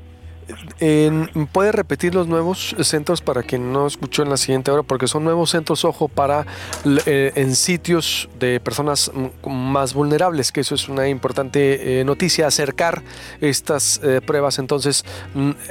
¿Puede 1.51 1.71
repetir 1.71 2.15
los 2.15 2.27
nuevos 2.27 2.75
centros 2.81 3.21
para 3.21 3.43
quien 3.43 3.73
no 3.73 3.85
escuchó 3.85 4.23
en 4.23 4.29
la 4.29 4.37
siguiente 4.37 4.71
hora? 4.71 4.83
Porque 4.83 5.07
son 5.07 5.23
nuevos 5.23 5.49
centros, 5.49 5.83
ojo, 5.83 6.07
para 6.07 6.45
eh, 7.05 7.33
en 7.35 7.55
sitios 7.55 8.29
de 8.39 8.59
personas 8.59 9.11
más 9.45 9.93
vulnerables, 9.93 10.51
que 10.51 10.61
eso 10.61 10.75
es 10.75 10.87
una 10.87 11.09
importante 11.09 11.99
eh, 11.99 12.05
noticia, 12.05 12.47
acercar 12.47 13.01
estas 13.41 13.99
eh, 14.03 14.21
pruebas 14.25 14.59
entonces 14.59 15.03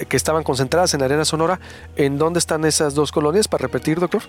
que 0.08 0.16
estaban 0.16 0.42
concentradas 0.42 0.92
en 0.94 1.02
Arena 1.02 1.24
Sonora. 1.24 1.58
¿En 1.96 2.18
dónde 2.18 2.38
están 2.38 2.64
esas 2.64 2.94
dos 2.94 3.12
colonias? 3.12 3.48
Para 3.48 3.62
repetir, 3.62 3.98
doctor. 3.98 4.22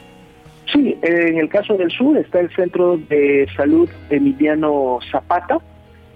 Sí, 0.72 0.98
en 1.02 1.38
el 1.38 1.50
caso 1.50 1.76
del 1.76 1.92
sur 1.92 2.18
está 2.18 2.40
el 2.40 2.50
Centro 2.54 2.98
de 2.98 3.48
Salud 3.56 3.90
Emiliano 4.10 5.00
Zapata. 5.12 5.60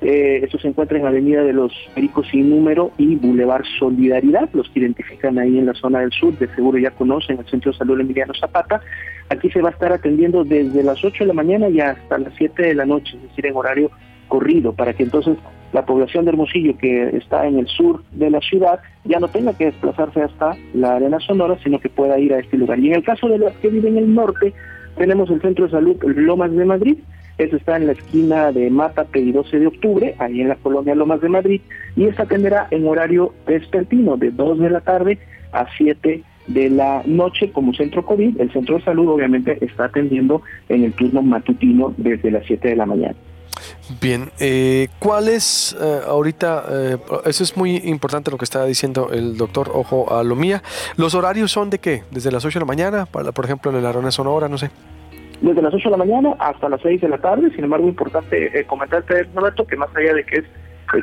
Eh, 0.01 0.41
esto 0.43 0.58
se 0.58 0.67
encuentra 0.67 0.98
en 0.98 1.05
Avenida 1.05 1.43
de 1.43 1.53
los 1.53 1.72
Pericos 1.93 2.27
sin 2.31 2.50
número 2.50 2.91
y 2.98 3.15
Boulevard 3.15 3.63
Solidaridad. 3.79 4.50
Los 4.53 4.67
que 4.70 4.79
identifican 4.79 5.38
ahí 5.38 5.58
en 5.58 5.67
la 5.67 5.74
zona 5.74 6.00
del 6.00 6.12
sur, 6.12 6.38
de 6.38 6.48
seguro 6.55 6.77
ya 6.79 6.91
conocen 6.91 7.39
el 7.39 7.46
Centro 7.46 7.72
de 7.72 7.77
Salud 7.77 8.00
Emiliano 8.00 8.34
Zapata. 8.34 8.81
Aquí 9.29 9.50
se 9.51 9.62
va 9.62 9.70
a 9.70 9.72
estar 9.72 9.93
atendiendo 9.93 10.43
desde 10.43 10.84
las 10.84 11.03
8 11.03 11.24
de 11.24 11.27
la 11.27 11.34
mañana 11.34 11.70
y 11.70 11.79
hasta 11.79 12.17
las 12.17 12.34
7 12.36 12.62
de 12.63 12.74
la 12.74 12.86
noche, 12.86 13.15
es 13.15 13.24
decir, 13.29 13.46
en 13.46 13.55
horario 13.55 13.91
corrido, 14.27 14.74
para 14.74 14.93
que 14.93 15.03
entonces 15.03 15.38
la 15.73 15.85
población 15.85 16.25
de 16.25 16.31
Hermosillo 16.31 16.77
que 16.77 17.15
está 17.17 17.47
en 17.47 17.59
el 17.59 17.67
sur 17.67 18.03
de 18.11 18.29
la 18.29 18.41
ciudad 18.41 18.79
ya 19.05 19.19
no 19.19 19.27
tenga 19.27 19.53
que 19.53 19.65
desplazarse 19.65 20.21
hasta 20.21 20.55
la 20.73 20.95
Arena 20.95 21.19
Sonora, 21.19 21.57
sino 21.63 21.79
que 21.79 21.89
pueda 21.89 22.19
ir 22.19 22.33
a 22.33 22.39
este 22.39 22.57
lugar. 22.57 22.79
Y 22.79 22.87
en 22.87 22.95
el 22.95 23.03
caso 23.03 23.27
de 23.27 23.37
las 23.37 23.55
que 23.57 23.69
viven 23.69 23.97
en 23.97 24.03
el 24.03 24.13
norte, 24.13 24.53
tenemos 24.97 25.29
el 25.29 25.41
Centro 25.41 25.65
de 25.65 25.71
Salud 25.71 25.97
Lomas 26.03 26.51
de 26.51 26.65
Madrid, 26.65 26.97
eso 27.37 27.55
está 27.55 27.77
en 27.77 27.87
la 27.87 27.93
esquina 27.93 28.51
de 28.51 28.69
Mátate 28.69 29.19
y 29.19 29.31
12 29.31 29.59
de 29.59 29.67
octubre, 29.67 30.15
ahí 30.19 30.41
en 30.41 30.49
la 30.49 30.55
colonia 30.55 30.93
Lomas 30.93 31.21
de 31.21 31.29
Madrid, 31.29 31.61
y 31.95 32.05
esta 32.05 32.23
atenderá 32.23 32.67
en 32.69 32.85
horario 32.85 33.33
vespertino, 33.47 34.17
de 34.17 34.31
2 34.31 34.59
de 34.59 34.69
la 34.69 34.81
tarde 34.81 35.17
a 35.51 35.65
7 35.77 36.23
de 36.47 36.69
la 36.69 37.01
noche 37.05 37.51
como 37.51 37.73
centro 37.73 38.05
COVID. 38.05 38.39
El 38.39 38.51
centro 38.51 38.77
de 38.77 38.83
salud 38.83 39.09
obviamente 39.09 39.57
está 39.63 39.85
atendiendo 39.85 40.41
en 40.69 40.83
el 40.83 40.93
turno 40.93 41.21
matutino 41.21 41.93
desde 41.97 42.31
las 42.31 42.45
7 42.45 42.69
de 42.69 42.75
la 42.75 42.85
mañana. 42.85 43.15
Bien, 44.00 44.29
eh, 44.39 44.88
¿cuál 45.00 45.27
es 45.27 45.75
eh, 45.81 46.00
ahorita, 46.07 46.65
eh, 46.69 46.98
eso 47.25 47.43
es 47.43 47.57
muy 47.57 47.77
importante 47.77 48.31
lo 48.31 48.38
que 48.38 48.45
está 48.45 48.63
diciendo 48.65 49.10
el 49.12 49.38
doctor 49.38 49.71
Ojo 49.74 50.13
a 50.15 50.24
lo 50.24 50.36
mía, 50.36 50.62
los 50.98 51.15
horarios 51.15 51.51
son 51.51 51.69
de 51.69 51.79
qué? 51.79 52.03
¿Desde 52.12 52.31
las 52.31 52.45
8 52.45 52.60
de 52.60 52.65
la 52.65 52.67
mañana, 52.67 53.05
para, 53.05 53.31
por 53.31 53.45
ejemplo, 53.45 53.71
en 53.71 53.77
el 53.77 53.86
Arona 53.86 54.12
Sonora, 54.12 54.48
no 54.48 54.57
sé? 54.57 54.69
Desde 55.41 55.62
las 55.62 55.74
8 55.74 55.89
de 55.89 55.98
la 55.98 56.05
mañana 56.05 56.36
hasta 56.39 56.69
las 56.69 56.81
6 56.81 57.01
de 57.01 57.10
la 57.10 57.17
tarde, 57.17 57.50
sin 57.55 57.63
embargo, 57.63 57.88
importante 57.88 58.60
eh, 58.60 58.63
comentarte, 58.65 59.24
Roberto, 59.36 59.65
que 59.65 59.75
más 59.75 59.89
allá 59.95 60.13
de 60.13 60.24
que 60.24 60.38
es 60.38 60.45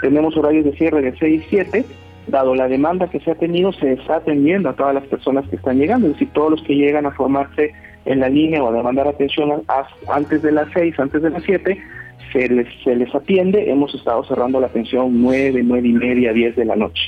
tenemos 0.02 0.36
horarios 0.36 0.66
de 0.66 0.72
cierre 0.72 1.00
de 1.00 1.16
6 1.18 1.42
y 1.42 1.46
7, 1.48 1.84
dado 2.26 2.54
la 2.54 2.68
demanda 2.68 3.08
que 3.08 3.20
se 3.20 3.30
ha 3.30 3.34
tenido, 3.34 3.72
se 3.72 3.94
está 3.94 4.16
atendiendo 4.16 4.68
a 4.68 4.74
todas 4.74 4.94
las 4.94 5.04
personas 5.06 5.48
que 5.48 5.56
están 5.56 5.78
llegando, 5.78 6.06
es 6.06 6.12
decir, 6.12 6.28
todos 6.34 6.50
los 6.50 6.62
que 6.62 6.74
llegan 6.74 7.06
a 7.06 7.10
formarse 7.12 7.72
en 8.04 8.20
la 8.20 8.28
línea 8.28 8.62
o 8.62 8.68
a 8.68 8.72
demandar 8.72 9.08
atención 9.08 9.62
antes 10.08 10.42
de 10.42 10.52
las 10.52 10.68
6, 10.74 10.98
antes 10.98 11.22
de 11.22 11.30
las 11.30 11.42
7, 11.42 11.78
se 12.32 12.48
les, 12.48 12.66
se 12.84 12.94
les 12.94 13.14
atiende. 13.14 13.70
Hemos 13.70 13.94
estado 13.94 14.24
cerrando 14.24 14.60
la 14.60 14.66
atención 14.66 15.22
9, 15.22 15.62
9 15.64 15.88
y 15.88 15.92
media, 15.92 16.32
10 16.32 16.56
de 16.56 16.64
la 16.64 16.76
noche. 16.76 17.02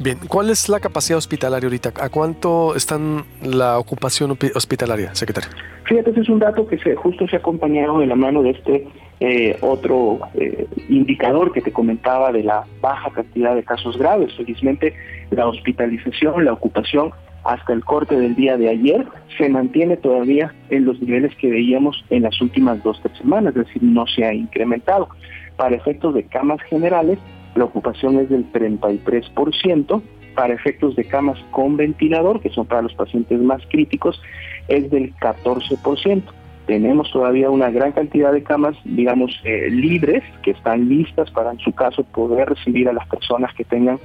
Bien, 0.00 0.16
¿cuál 0.28 0.50
es 0.50 0.68
la 0.68 0.78
capacidad 0.78 1.18
hospitalaria 1.18 1.66
ahorita? 1.66 1.92
¿A 2.00 2.08
cuánto 2.08 2.76
están 2.76 3.24
la 3.42 3.78
ocupación 3.78 4.36
hospitalaria, 4.54 5.12
secretario? 5.14 5.50
Fíjate, 5.86 6.10
ese 6.10 6.20
es 6.20 6.28
un 6.28 6.38
dato 6.38 6.68
que 6.68 6.78
se, 6.78 6.94
justo 6.94 7.26
se 7.26 7.34
ha 7.34 7.38
acompañado 7.40 7.98
de 7.98 8.06
la 8.06 8.14
mano 8.14 8.42
de 8.42 8.50
este 8.50 8.86
eh, 9.18 9.56
otro 9.60 10.20
eh, 10.34 10.68
indicador 10.88 11.52
que 11.52 11.60
te 11.60 11.72
comentaba 11.72 12.30
de 12.30 12.44
la 12.44 12.64
baja 12.80 13.10
cantidad 13.10 13.56
de 13.56 13.64
casos 13.64 13.98
graves. 13.98 14.32
Felizmente, 14.36 14.94
la 15.30 15.48
hospitalización, 15.48 16.44
la 16.44 16.52
ocupación 16.52 17.10
hasta 17.44 17.72
el 17.72 17.84
corte 17.84 18.16
del 18.16 18.34
día 18.34 18.56
de 18.56 18.68
ayer 18.68 19.06
se 19.36 19.48
mantiene 19.48 19.96
todavía 19.96 20.54
en 20.70 20.84
los 20.84 21.00
niveles 21.00 21.34
que 21.36 21.50
veíamos 21.50 22.04
en 22.10 22.22
las 22.22 22.40
últimas 22.40 22.82
dos 22.82 23.00
tres 23.02 23.16
semanas, 23.18 23.56
es 23.56 23.66
decir, 23.66 23.82
no 23.82 24.06
se 24.06 24.24
ha 24.24 24.34
incrementado. 24.34 25.08
Para 25.56 25.76
efectos 25.76 26.14
de 26.14 26.24
camas 26.24 26.60
generales, 26.62 27.18
la 27.54 27.64
ocupación 27.64 28.18
es 28.18 28.28
del 28.28 28.50
33%, 28.52 30.02
para 30.34 30.54
efectos 30.54 30.94
de 30.94 31.04
camas 31.04 31.38
con 31.50 31.76
ventilador, 31.76 32.40
que 32.40 32.50
son 32.50 32.66
para 32.66 32.82
los 32.82 32.94
pacientes 32.94 33.40
más 33.40 33.60
críticos, 33.70 34.22
es 34.68 34.88
del 34.90 35.14
14%. 35.16 36.22
Tenemos 36.66 37.10
todavía 37.10 37.50
una 37.50 37.70
gran 37.70 37.92
cantidad 37.92 38.30
de 38.30 38.42
camas, 38.42 38.76
digamos, 38.84 39.40
eh, 39.44 39.68
libres, 39.70 40.22
que 40.42 40.52
están 40.52 40.88
listas 40.88 41.30
para, 41.30 41.50
en 41.50 41.58
su 41.58 41.72
caso, 41.72 42.04
poder 42.04 42.50
recibir 42.50 42.88
a 42.88 42.92
las 42.92 43.08
personas 43.08 43.52
que 43.54 43.64
tengan 43.64 43.98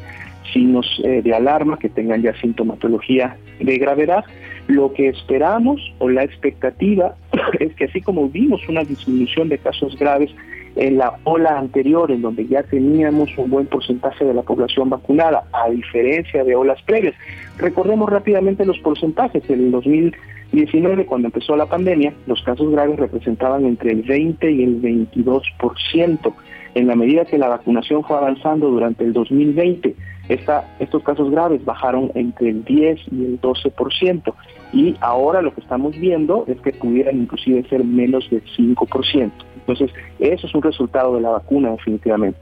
signos 0.51 0.85
eh, 1.03 1.21
de 1.21 1.33
alarma, 1.33 1.77
que 1.77 1.89
tengan 1.89 2.21
ya 2.21 2.35
sintomatología 2.35 3.37
de 3.59 3.77
gravedad. 3.77 4.23
Lo 4.67 4.93
que 4.93 5.09
esperamos 5.09 5.81
o 5.99 6.09
la 6.09 6.23
expectativa 6.23 7.15
es 7.59 7.73
que 7.75 7.85
así 7.85 8.01
como 8.01 8.29
vimos 8.29 8.67
una 8.67 8.83
disminución 8.83 9.49
de 9.49 9.57
casos 9.57 9.97
graves 9.97 10.31
en 10.75 10.97
la 10.97 11.17
ola 11.23 11.59
anterior, 11.59 12.11
en 12.11 12.21
donde 12.21 12.47
ya 12.47 12.63
teníamos 12.63 13.29
un 13.37 13.49
buen 13.49 13.67
porcentaje 13.67 14.25
de 14.25 14.33
la 14.33 14.41
población 14.41 14.89
vacunada, 14.89 15.43
a 15.53 15.69
diferencia 15.69 16.43
de 16.43 16.55
olas 16.55 16.81
previas. 16.83 17.13
Recordemos 17.57 18.09
rápidamente 18.09 18.65
los 18.65 18.79
porcentajes. 18.79 19.47
En 19.49 19.65
el 19.65 19.71
2019, 19.71 21.05
cuando 21.05 21.27
empezó 21.27 21.55
la 21.55 21.67
pandemia, 21.67 22.13
los 22.25 22.41
casos 22.41 22.71
graves 22.71 22.99
representaban 22.99 23.65
entre 23.65 23.91
el 23.91 24.01
20 24.01 24.51
y 24.51 24.63
el 24.63 24.81
22%. 24.81 26.33
En 26.75 26.87
la 26.87 26.95
medida 26.95 27.25
que 27.25 27.37
la 27.37 27.49
vacunación 27.49 28.03
fue 28.03 28.17
avanzando 28.17 28.69
durante 28.69 29.03
el 29.03 29.13
2020, 29.13 29.95
esta, 30.29 30.75
estos 30.79 31.03
casos 31.03 31.29
graves 31.31 31.63
bajaron 31.65 32.11
entre 32.15 32.49
el 32.49 32.63
10 32.63 32.99
y 33.11 33.25
el 33.25 33.41
12%. 33.41 34.33
Y 34.71 34.95
ahora 35.01 35.41
lo 35.41 35.53
que 35.53 35.61
estamos 35.61 35.95
viendo 35.97 36.45
es 36.47 36.59
que 36.61 36.71
pudieran 36.71 37.17
inclusive 37.17 37.67
ser 37.69 37.83
menos 37.83 38.29
del 38.29 38.43
5%. 38.57 39.31
Entonces, 39.57 39.91
eso 40.19 40.47
es 40.47 40.55
un 40.55 40.61
resultado 40.61 41.15
de 41.15 41.21
la 41.21 41.29
vacuna 41.29 41.71
definitivamente. 41.71 42.39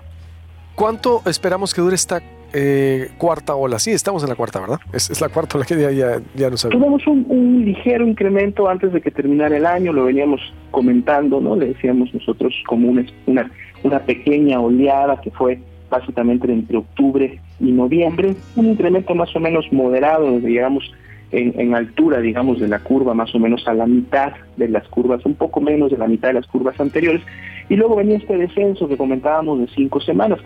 ¿Cuánto 0.76 1.22
esperamos 1.26 1.74
que 1.74 1.82
dure 1.82 1.96
esta 1.96 2.22
eh, 2.54 3.10
cuarta 3.18 3.56
ola? 3.56 3.78
Sí, 3.80 3.92
estamos 3.92 4.24
en 4.24 4.30
la 4.30 4.36
cuarta, 4.36 4.60
¿verdad? 4.62 4.80
Es, 4.94 5.20
la 5.20 5.30
cuarta 5.30 5.58
ola 5.58 5.66
que 5.66 5.80
ya, 5.80 5.92
ya, 5.92 6.22
ya 6.34 6.50
no 6.50 6.58
sabemos. 6.58 7.04
Tuvimos 7.04 7.28
un, 7.30 7.66
ligero 7.66 8.08
incremento 8.08 8.70
antes 8.70 8.94
de 8.94 9.02
que 9.02 9.12
terminara 9.12 9.56
el 9.56 9.66
año, 9.66 9.92
lo 9.92 10.06
veníamos 10.06 10.42
comentando, 10.72 11.42
¿no? 11.42 11.56
Le 11.56 11.68
decíamos 11.68 12.14
nosotros 12.14 12.54
como 12.68 12.90
una, 12.90 13.06
una, 13.28 13.52
una 13.84 14.00
pequeña 14.00 14.60
oleada 14.60 15.20
que 15.22 15.32
fue 15.32 15.60
básicamente 15.92 16.52
entre 16.52 16.78
octubre 16.78 17.40
y 17.60 17.72
noviembre, 17.72 18.36
un 18.56 18.66
incremento 18.66 19.14
más 19.14 19.36
o 19.36 19.40
menos 19.40 19.72
moderado, 19.72 20.32
desde 20.32 20.50
llegamos 20.50 20.92
en, 21.32 21.76
altura, 21.76 22.20
digamos, 22.20 22.60
de 22.60 22.68
la 22.68 22.80
curva, 22.80 23.14
más 23.14 23.34
o 23.36 23.40
menos 23.40 23.66
a 23.68 23.74
la 23.74 23.86
mitad 23.86 24.34
de 24.58 24.68
las 24.68 24.88
curvas, 24.88 25.26
un 25.26 25.36
poco 25.36 25.62
menos 25.62 25.92
de 25.92 25.98
la 25.98 26.08
mitad 26.08 26.30
de 26.30 26.36
las 26.36 26.48
curvas 26.48 26.80
anteriores, 26.80 27.22
y 27.70 27.76
luego 27.76 27.96
venía 27.96 28.18
este 28.18 28.38
descenso 28.38 28.88
que 28.88 28.98
comentábamos 28.98 29.60
de 29.60 29.68
cinco 29.68 30.02
semanas. 30.02 30.40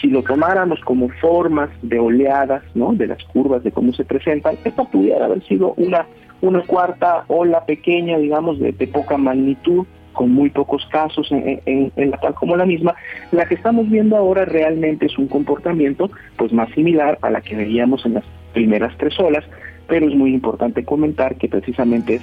Si 0.00 0.06
lo 0.06 0.22
tomáramos 0.22 0.80
como 0.80 1.08
formas 1.20 1.68
de 1.82 1.98
oleadas, 1.98 2.62
¿no? 2.74 2.94
De 2.94 3.06
las 3.06 3.22
curvas, 3.24 3.62
de 3.64 3.72
cómo 3.72 3.92
se 3.92 4.04
presentan, 4.04 4.56
esta 4.64 4.84
pudiera 4.84 5.26
haber 5.26 5.42
sido 5.44 5.74
una, 5.76 6.06
una 6.40 6.62
cuarta 6.62 7.24
ola 7.28 7.66
pequeña, 7.66 8.16
digamos, 8.16 8.58
de, 8.60 8.72
poca 8.86 9.18
magnitud, 9.18 9.84
con 10.12 10.32
muy 10.32 10.50
pocos 10.50 10.86
casos 10.90 11.28
en, 11.30 11.92
la 11.96 12.18
tal 12.18 12.34
como 12.34 12.56
la 12.56 12.66
misma, 12.66 12.94
la 13.32 13.46
que 13.46 13.54
estamos 13.54 13.88
viendo 13.88 14.16
ahora 14.16 14.44
realmente 14.44 15.06
es 15.06 15.18
un 15.18 15.28
comportamiento 15.28 16.10
pues 16.36 16.52
más 16.52 16.70
similar 16.70 17.18
a 17.22 17.30
la 17.30 17.40
que 17.40 17.56
veíamos 17.56 18.04
en 18.06 18.14
las 18.14 18.24
primeras 18.52 18.96
tres 18.98 19.18
olas, 19.18 19.44
pero 19.86 20.08
es 20.08 20.14
muy 20.14 20.34
importante 20.34 20.84
comentar 20.84 21.36
que 21.36 21.48
precisamente 21.48 22.16
es 22.16 22.22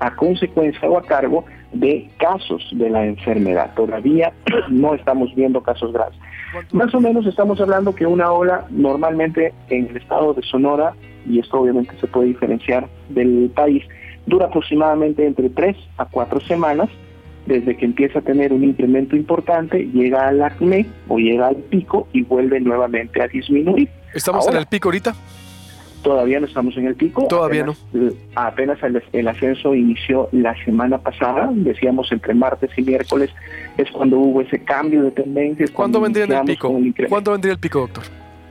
a 0.00 0.16
consecuencia 0.16 0.88
o 0.88 0.96
a 0.96 1.02
cargo 1.02 1.44
de 1.72 2.08
casos 2.18 2.66
de 2.72 2.90
la 2.90 3.06
enfermedad. 3.06 3.72
Todavía 3.74 4.32
no 4.70 4.94
estamos 4.94 5.34
viendo 5.34 5.62
casos 5.62 5.92
graves. 5.92 6.18
Más 6.72 6.92
o 6.94 7.00
menos 7.00 7.26
estamos 7.26 7.60
hablando 7.60 7.94
que 7.94 8.06
una 8.06 8.32
ola 8.32 8.66
normalmente 8.70 9.52
en 9.68 9.88
el 9.88 9.96
estado 9.98 10.34
de 10.34 10.42
Sonora, 10.42 10.94
y 11.28 11.38
esto 11.38 11.60
obviamente 11.60 11.94
se 12.00 12.08
puede 12.08 12.28
diferenciar 12.28 12.88
del 13.10 13.52
país, 13.54 13.84
dura 14.26 14.46
aproximadamente 14.46 15.24
entre 15.24 15.50
tres 15.50 15.76
a 15.96 16.06
cuatro 16.06 16.40
semanas 16.40 16.88
desde 17.50 17.76
que 17.76 17.84
empieza 17.84 18.20
a 18.20 18.22
tener 18.22 18.52
un 18.52 18.62
incremento 18.62 19.16
importante, 19.16 19.88
llega 19.92 20.28
al 20.28 20.40
acné 20.40 20.86
o 21.08 21.18
llega 21.18 21.48
al 21.48 21.56
pico 21.56 22.06
y 22.12 22.22
vuelve 22.22 22.60
nuevamente 22.60 23.20
a 23.20 23.26
disminuir. 23.26 23.88
¿Estamos 24.14 24.46
en 24.46 24.56
el 24.56 24.66
pico 24.66 24.88
ahorita? 24.88 25.14
Todavía 26.02 26.38
no 26.38 26.46
estamos 26.46 26.76
en 26.76 26.86
el 26.86 26.94
pico. 26.94 27.26
Todavía 27.26 27.64
no. 27.64 27.74
Apenas 28.36 28.78
el, 29.12 29.28
ascenso 29.28 29.74
inició 29.74 30.28
la 30.30 30.54
semana 30.64 30.98
pasada, 30.98 31.50
decíamos 31.52 32.10
entre 32.12 32.34
martes 32.34 32.70
y 32.76 32.82
miércoles, 32.82 33.30
es 33.76 33.90
cuando 33.90 34.18
hubo 34.18 34.40
ese 34.42 34.62
cambio 34.62 35.02
de 35.02 35.10
tendencias. 35.10 35.72
¿Cuándo 35.72 36.00
vendría 36.00 36.24
el 36.24 36.44
pico? 36.44 36.72
¿Cuándo 37.08 37.32
vendría 37.32 37.52
el 37.52 37.58
pico, 37.58 37.80
doctor? 37.80 38.04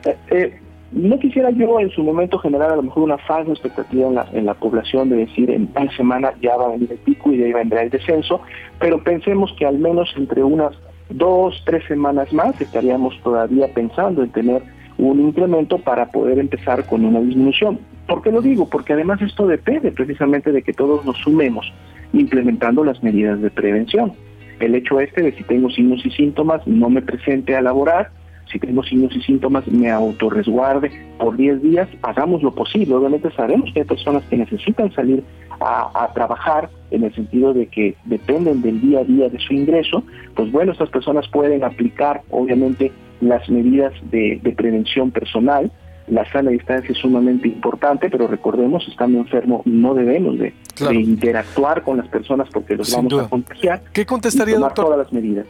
Eh, 0.06 0.18
eh, 0.30 0.60
no 0.92 1.20
quisiera 1.20 1.52
yo 1.52 1.80
en 1.80 1.90
su 1.92 2.04
momento 2.04 2.40
generar 2.40 2.72
a 2.72 2.76
lo 2.76 2.84
mejor 2.84 3.04
una 3.04 3.18
falsa 3.20 3.52
expectativa 3.52 4.08
en 4.08 4.16
la, 4.16 4.28
en 4.34 4.46
la 4.46 4.56
población 4.56 5.10
de 5.10 5.18
decir 5.18 5.52
en 5.52 5.68
tal 5.68 5.90
semana 5.96 6.34
ya 6.42 6.58
va 6.58 6.66
a 6.66 6.70
venir 6.70 6.92
el 6.92 6.98
pico 6.98 7.32
y 7.32 7.38
de 7.38 7.46
ahí 7.46 7.54
vendrá 7.54 7.84
el 7.84 7.90
descenso, 7.90 8.42
pero 8.80 9.04
pensemos 9.04 9.54
que 9.58 9.66
al 9.66 9.78
menos 9.78 10.14
entre 10.18 10.44
unas 10.44 10.76
dos, 11.10 11.62
tres 11.66 11.84
semanas 11.88 12.32
más 12.34 12.60
estaríamos 12.60 13.20
todavía 13.22 13.68
pensando 13.74 14.24
en 14.24 14.32
tener 14.32 14.64
un 14.98 15.20
incremento 15.22 15.78
para 15.78 16.08
poder 16.08 16.40
empezar 16.40 16.86
con 16.86 17.06
una 17.06 17.22
disminución. 17.22 17.80
¿Por 18.08 18.22
qué 18.22 18.32
lo 18.32 18.42
digo? 18.42 18.68
Porque 18.68 18.94
además 18.94 19.22
esto 19.22 19.48
depende 19.48 19.92
precisamente 19.92 20.52
de 20.52 20.62
que 20.62 20.74
todos 20.74 21.06
nos 21.06 21.18
sumemos 21.18 21.72
implementando 22.12 22.84
las 22.84 23.02
medidas 23.04 23.40
de 23.42 23.52
prevención. 23.52 24.14
El 24.60 24.76
hecho 24.76 25.00
este 25.00 25.22
de 25.22 25.32
si 25.32 25.44
tengo 25.44 25.70
signos 25.70 26.06
y 26.06 26.12
síntomas, 26.12 26.66
no 26.68 26.90
me 26.90 27.02
presente 27.02 27.56
a 27.56 27.62
laborar, 27.62 28.10
si 28.52 28.60
tengo 28.60 28.84
signos 28.84 29.16
y 29.16 29.22
síntomas, 29.22 29.68
me 29.68 29.92
autorresguarde 29.92 30.92
por 31.18 31.38
10 31.38 31.62
días, 31.62 31.88
hagamos 32.02 32.42
lo 32.42 32.54
posible. 32.54 32.96
Obviamente 32.96 33.32
sabemos 33.32 33.72
que 33.74 33.82
hay 33.82 33.86
personas 33.86 34.24
que 34.30 34.38
necesitan 34.38 34.92
salir 34.94 35.24
a, 35.62 36.10
trabajar 36.14 36.70
en 36.92 37.04
el 37.04 37.14
sentido 37.14 37.54
de 37.54 37.68
que 37.68 37.96
dependen 38.06 38.62
del 38.62 38.82
día 38.82 39.00
a 39.00 39.04
día 39.04 39.30
de 39.30 39.40
su 39.40 39.54
ingreso, 39.54 40.04
pues 40.36 40.52
bueno, 40.52 40.72
estas 40.72 40.90
personas 40.90 41.28
pueden 41.28 41.64
aplicar 41.64 42.22
obviamente 42.30 42.92
las 43.22 43.50
medidas 43.50 43.94
de, 44.10 44.40
de 44.42 44.52
prevención 44.54 45.12
personal, 45.12 45.70
la 46.10 46.30
sana 46.32 46.52
distancia 46.52 46.92
es 46.92 46.98
sumamente 46.98 47.48
importante, 47.48 48.10
pero 48.10 48.28
recordemos, 48.28 48.88
estando 48.88 49.20
enfermo 49.20 49.62
no 49.66 49.94
debemos 49.94 50.38
de, 50.40 50.54
interactuar 50.94 51.84
con 51.84 51.98
las 51.98 52.08
personas 52.08 52.48
porque 52.52 52.76
los 52.76 52.92
vamos 52.94 53.14
a 53.14 53.28
contagiar. 53.28 53.82
¿Qué 53.92 54.06
contestaría, 54.06 54.58
doctor? 54.58 54.86
Todas 54.86 55.00
las 55.00 55.14
medidas. 55.14 55.46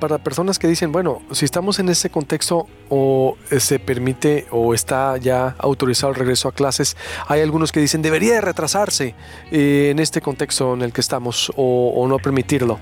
para 0.00 0.18
personas 0.18 0.58
que 0.58 0.66
dicen, 0.66 0.92
bueno, 0.92 1.22
si 1.30 1.44
estamos 1.44 1.78
en 1.78 1.88
ese 1.88 2.10
contexto 2.10 2.66
o 2.88 3.36
eh, 3.50 3.60
se 3.60 3.78
permite 3.78 4.46
o 4.50 4.74
está 4.74 5.16
ya 5.16 5.54
autorizado 5.58 6.12
el 6.12 6.18
regreso 6.18 6.48
a 6.48 6.52
clases, 6.52 6.96
hay 7.28 7.40
algunos 7.40 7.72
que 7.72 7.80
dicen 7.80 8.02
debería 8.02 8.34
de 8.34 8.40
retrasarse 8.40 9.14
eh, 9.50 9.90
en 9.90 9.98
este 9.98 10.20
contexto 10.20 10.74
en 10.74 10.82
el 10.82 10.92
que 10.92 11.00
estamos 11.00 11.52
o, 11.56 12.04
no 12.08 12.18
permitirlo. 12.18 12.78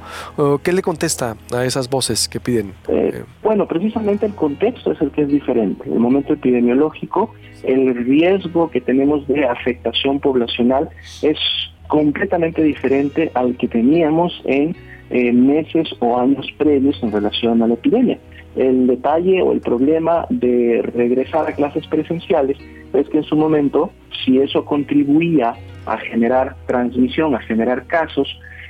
¿Qué 0.64 0.72
le 0.72 0.82
contesta 0.82 1.36
a 1.52 1.64
esas 1.64 1.88
voces 1.88 2.28
que 2.28 2.40
piden? 2.40 2.74
Eh, 2.88 3.01
bueno, 3.42 3.66
precisamente 3.66 4.26
el 4.26 4.34
contexto 4.34 4.92
es 4.92 5.00
el 5.00 5.10
que 5.10 5.22
es 5.22 5.28
diferente. 5.28 5.88
El 5.88 5.98
momento 5.98 6.32
epidemiológico, 6.32 7.34
el 7.62 7.94
riesgo 7.94 8.70
que 8.70 8.80
tenemos 8.80 9.26
de 9.28 9.44
afectación 9.44 10.20
poblacional 10.20 10.88
es 11.22 11.38
completamente 11.88 12.62
diferente 12.62 13.30
al 13.34 13.56
que 13.56 13.68
teníamos 13.68 14.40
en 14.44 14.74
meses 15.46 15.94
o 15.98 16.18
años 16.18 16.46
previos 16.56 17.02
en 17.02 17.12
relación 17.12 17.62
a 17.62 17.66
la 17.66 17.74
epidemia. 17.74 18.18
El 18.56 18.86
detalle 18.86 19.42
o 19.42 19.52
el 19.52 19.60
problema 19.60 20.26
de 20.30 20.82
regresar 20.94 21.48
a 21.48 21.52
clases 21.52 21.86
presenciales 21.86 22.58
es 22.92 23.08
que 23.08 23.18
en 23.18 23.24
su 23.24 23.36
momento, 23.36 23.90
si 24.24 24.38
eso 24.38 24.64
contribuía 24.64 25.54
a 25.86 25.98
generar 25.98 26.56
transmisión, 26.66 27.34
a 27.34 27.40
generar 27.40 27.86
casos, 27.86 28.28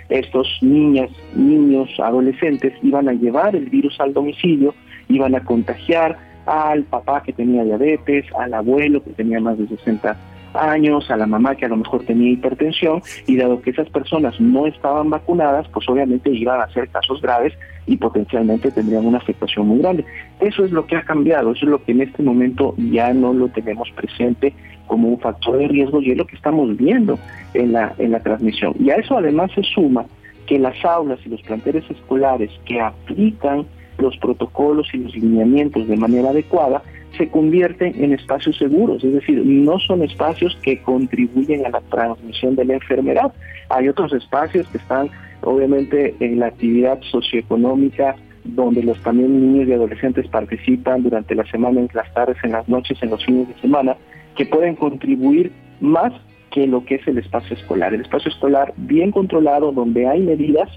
estos 0.09 0.59
niñas, 0.61 1.11
niños, 1.35 1.89
adolescentes 1.99 2.73
iban 2.83 3.09
a 3.09 3.13
llevar 3.13 3.57
el 3.57 3.67
virus 3.71 3.99
al 4.01 4.13
domicilio, 4.13 4.75
iban 5.09 5.35
a 5.35 5.45
contagiar 5.45 6.19
al 6.47 6.85
papá 6.85 7.23
que 7.23 7.33
tenía 7.33 7.65
diabetes, 7.65 8.27
al 8.39 8.55
abuelo 8.55 9.03
que 9.03 9.11
tenía 9.11 9.41
más 9.41 9.59
de 9.59 9.69
60 9.69 10.17
años, 10.55 11.11
a 11.11 11.17
la 11.17 11.27
mamá 11.27 11.55
que 11.55 11.65
a 11.65 11.69
lo 11.69 11.77
mejor 11.77 12.05
tenía 12.05 12.33
hipertensión, 12.33 13.03
y 13.27 13.37
dado 13.37 13.63
que 13.63 13.71
esas 13.71 13.89
personas 13.89 14.39
no 14.41 14.67
estaban 14.67 15.11
vacunadas, 15.11 15.67
pues 15.69 15.89
obviamente 15.89 16.31
iban 16.31 16.61
a 16.61 16.69
ser 16.73 16.89
casos 16.89 17.23
graves 17.23 17.55
y 17.87 17.97
potencialmente 17.97 18.71
tendrían 18.71 19.07
una 19.07 19.19
afectación 19.19 19.69
muy 19.69 19.79
grande. 19.81 20.05
Eso 20.41 20.65
es 20.65 20.71
lo 20.71 20.87
que 20.87 20.97
ha 20.97 21.03
cambiado, 21.03 21.53
eso 21.53 21.67
es 21.67 21.71
lo 21.71 21.83
que 21.83 21.93
en 21.93 22.03
este 22.03 22.23
momento 22.23 22.75
ya 22.77 23.13
no 23.13 23.33
lo 23.33 23.49
tenemos 23.49 23.91
presente 23.93 24.55
como 24.87 25.09
un 25.09 25.19
factor 25.21 25.59
de 25.59 25.69
riesgo 25.69 26.01
y 26.01 26.11
es 26.11 26.17
lo 26.17 26.27
que 26.27 26.37
estamos 26.37 26.77
viendo 26.77 27.19
en 27.55 27.73
la, 27.73 27.95
en 27.99 28.13
la 28.13 28.21
transmisión. 28.21 28.75
Y 28.79 28.91
a 28.91 28.97
eso 28.97 29.17
además 29.17 29.51
se 29.55 29.63
suma 29.63 30.07
que 30.47 30.59
las 30.59 30.85
aulas 30.85 31.19
y 31.25 31.29
los 31.29 31.43
planteles 31.43 31.85
escolares 31.91 32.51
que 32.67 32.81
aplican 32.81 33.67
los 33.99 34.17
protocolos 34.19 34.89
y 34.93 34.99
los 34.99 35.15
lineamientos 35.15 35.87
de 35.87 35.97
manera 35.97 36.31
adecuada 36.31 36.83
se 37.17 37.29
convierten 37.29 37.95
en 38.03 38.13
espacios 38.15 38.57
seguros, 38.57 39.05
es 39.05 39.13
decir, 39.13 39.43
no 39.45 39.79
son 39.81 40.03
espacios 40.03 40.57
que 40.63 40.81
contribuyen 40.83 41.67
a 41.67 41.69
la 41.69 41.81
transmisión 41.83 42.57
de 42.57 42.65
la 42.65 42.75
enfermedad. 42.75 43.33
Hay 43.69 43.89
otros 43.89 44.13
espacios 44.15 44.67
que 44.69 44.79
están 44.79 45.11
obviamente 45.43 46.15
en 46.21 46.41
la 46.41 46.47
actividad 46.47 47.01
socioeconómica 47.03 48.17
donde 48.45 48.83
los 48.83 49.01
también 49.03 49.41
niños 49.41 49.69
y 49.69 49.73
adolescentes 49.73 50.27
participan 50.29 51.03
durante 51.03 51.35
la 51.35 51.45
semana, 51.47 51.81
en 51.81 51.89
las 51.93 52.13
tardes, 52.13 52.37
en 52.43 52.53
las 52.53 52.69
noches, 52.69 52.99
en 53.03 53.11
los 53.11 53.25
fines 53.25 53.49
de 53.49 53.55
semana, 53.61 53.97
que 54.37 54.47
pueden 54.47 54.75
contribuir 54.75 55.53
más 55.81 56.13
que 56.51 56.67
lo 56.67 56.85
que 56.85 56.97
es 56.97 57.07
el 57.07 57.19
espacio 57.19 57.57
escolar. 57.57 57.95
El 57.95 58.03
espacio 58.03 58.31
escolar 58.31 58.75
bien 58.77 59.11
controlado, 59.11 59.73
donde 59.73 60.07
hay 60.07 60.21
medidas 60.21 60.69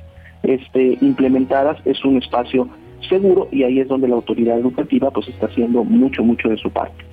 este, 0.43 0.97
implementadas, 1.01 1.78
es 1.86 2.04
un 2.06 2.17
espacio 2.17 2.69
seguro 3.10 3.47
y 3.51 3.63
ahí 3.63 3.80
es 3.80 3.88
donde 3.88 4.08
la 4.08 4.15
autoridad 4.15 4.58
educativa 4.58 5.12
pues 5.12 5.28
está 5.28 5.47
haciendo 5.47 5.84
mucho, 5.84 6.23
mucho 6.23 6.49
de 6.49 6.58
su 6.58 6.69
parte. 6.69 7.04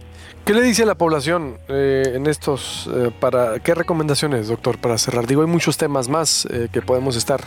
¿Qué 0.44 0.54
le 0.54 0.62
dice 0.62 0.82
a 0.82 0.86
la 0.86 0.96
población 0.96 1.58
eh, 1.68 2.14
en 2.16 2.26
estos, 2.26 2.90
eh, 2.92 3.12
para 3.20 3.60
qué 3.60 3.76
recomendaciones, 3.76 4.48
doctor, 4.48 4.76
para 4.76 4.98
cerrar? 4.98 5.24
Digo, 5.28 5.42
hay 5.42 5.46
muchos 5.46 5.76
temas 5.76 6.08
más 6.08 6.48
eh, 6.50 6.68
que 6.72 6.82
podemos 6.82 7.14
estar, 7.14 7.40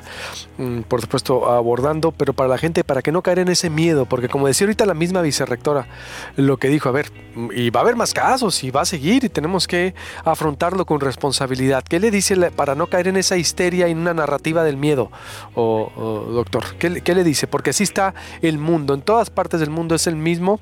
mm, 0.57 0.83
por 0.83 1.01
supuesto, 1.01 1.51
abordando, 1.51 2.13
pero 2.13 2.31
para 2.31 2.47
la 2.47 2.57
gente, 2.57 2.85
para 2.85 3.01
que 3.01 3.11
no 3.11 3.21
caer 3.21 3.39
en 3.39 3.49
ese 3.49 3.69
miedo, 3.69 4.05
porque 4.05 4.29
como 4.29 4.47
decía 4.47 4.65
ahorita 4.65 4.85
la 4.85 4.93
misma 4.93 5.21
vicerrectora, 5.21 5.87
lo 6.37 6.55
que 6.55 6.69
dijo, 6.69 6.87
a 6.87 6.93
ver, 6.93 7.11
y 7.53 7.69
va 7.69 7.81
a 7.81 7.83
haber 7.83 7.97
más 7.97 8.13
casos 8.13 8.63
y 8.63 8.71
va 8.71 8.81
a 8.81 8.85
seguir 8.85 9.25
y 9.25 9.29
tenemos 9.29 9.67
que 9.67 9.93
afrontarlo 10.23 10.85
con 10.85 11.01
responsabilidad. 11.01 11.83
¿Qué 11.83 11.99
le 11.99 12.11
dice 12.11 12.37
para 12.51 12.75
no 12.75 12.87
caer 12.87 13.09
en 13.09 13.17
esa 13.17 13.35
histeria 13.35 13.89
y 13.89 13.91
en 13.91 13.97
una 13.97 14.13
narrativa 14.13 14.63
del 14.63 14.77
miedo, 14.77 15.11
o, 15.53 15.91
doctor? 16.31 16.63
¿Qué, 16.79 17.01
¿Qué, 17.01 17.13
le 17.13 17.25
dice? 17.25 17.45
Porque 17.45 17.71
así 17.71 17.83
está 17.83 18.13
el 18.41 18.57
mundo, 18.57 18.93
en 18.93 19.01
todas 19.01 19.29
partes 19.29 19.59
del 19.59 19.69
mundo 19.69 19.95
es 19.95 20.07
el 20.07 20.15
mismo, 20.15 20.61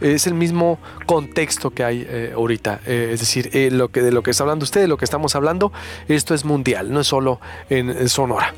es 0.00 0.28
el 0.28 0.34
mismo 0.34 0.78
contexto 1.06 1.71
que 1.72 1.84
hay 1.84 2.06
eh, 2.08 2.32
ahorita. 2.34 2.80
Eh, 2.86 3.10
es 3.12 3.20
decir, 3.20 3.50
eh, 3.52 3.70
lo 3.70 3.88
que, 3.88 4.02
de 4.02 4.12
lo 4.12 4.22
que 4.22 4.30
está 4.30 4.44
hablando 4.44 4.64
usted, 4.64 4.82
de 4.82 4.88
lo 4.88 4.96
que 4.96 5.04
estamos 5.04 5.34
hablando, 5.34 5.72
esto 6.08 6.34
es 6.34 6.44
mundial, 6.44 6.92
no 6.92 7.00
es 7.00 7.06
solo 7.06 7.40
en, 7.68 8.08
Sonora. 8.08 8.52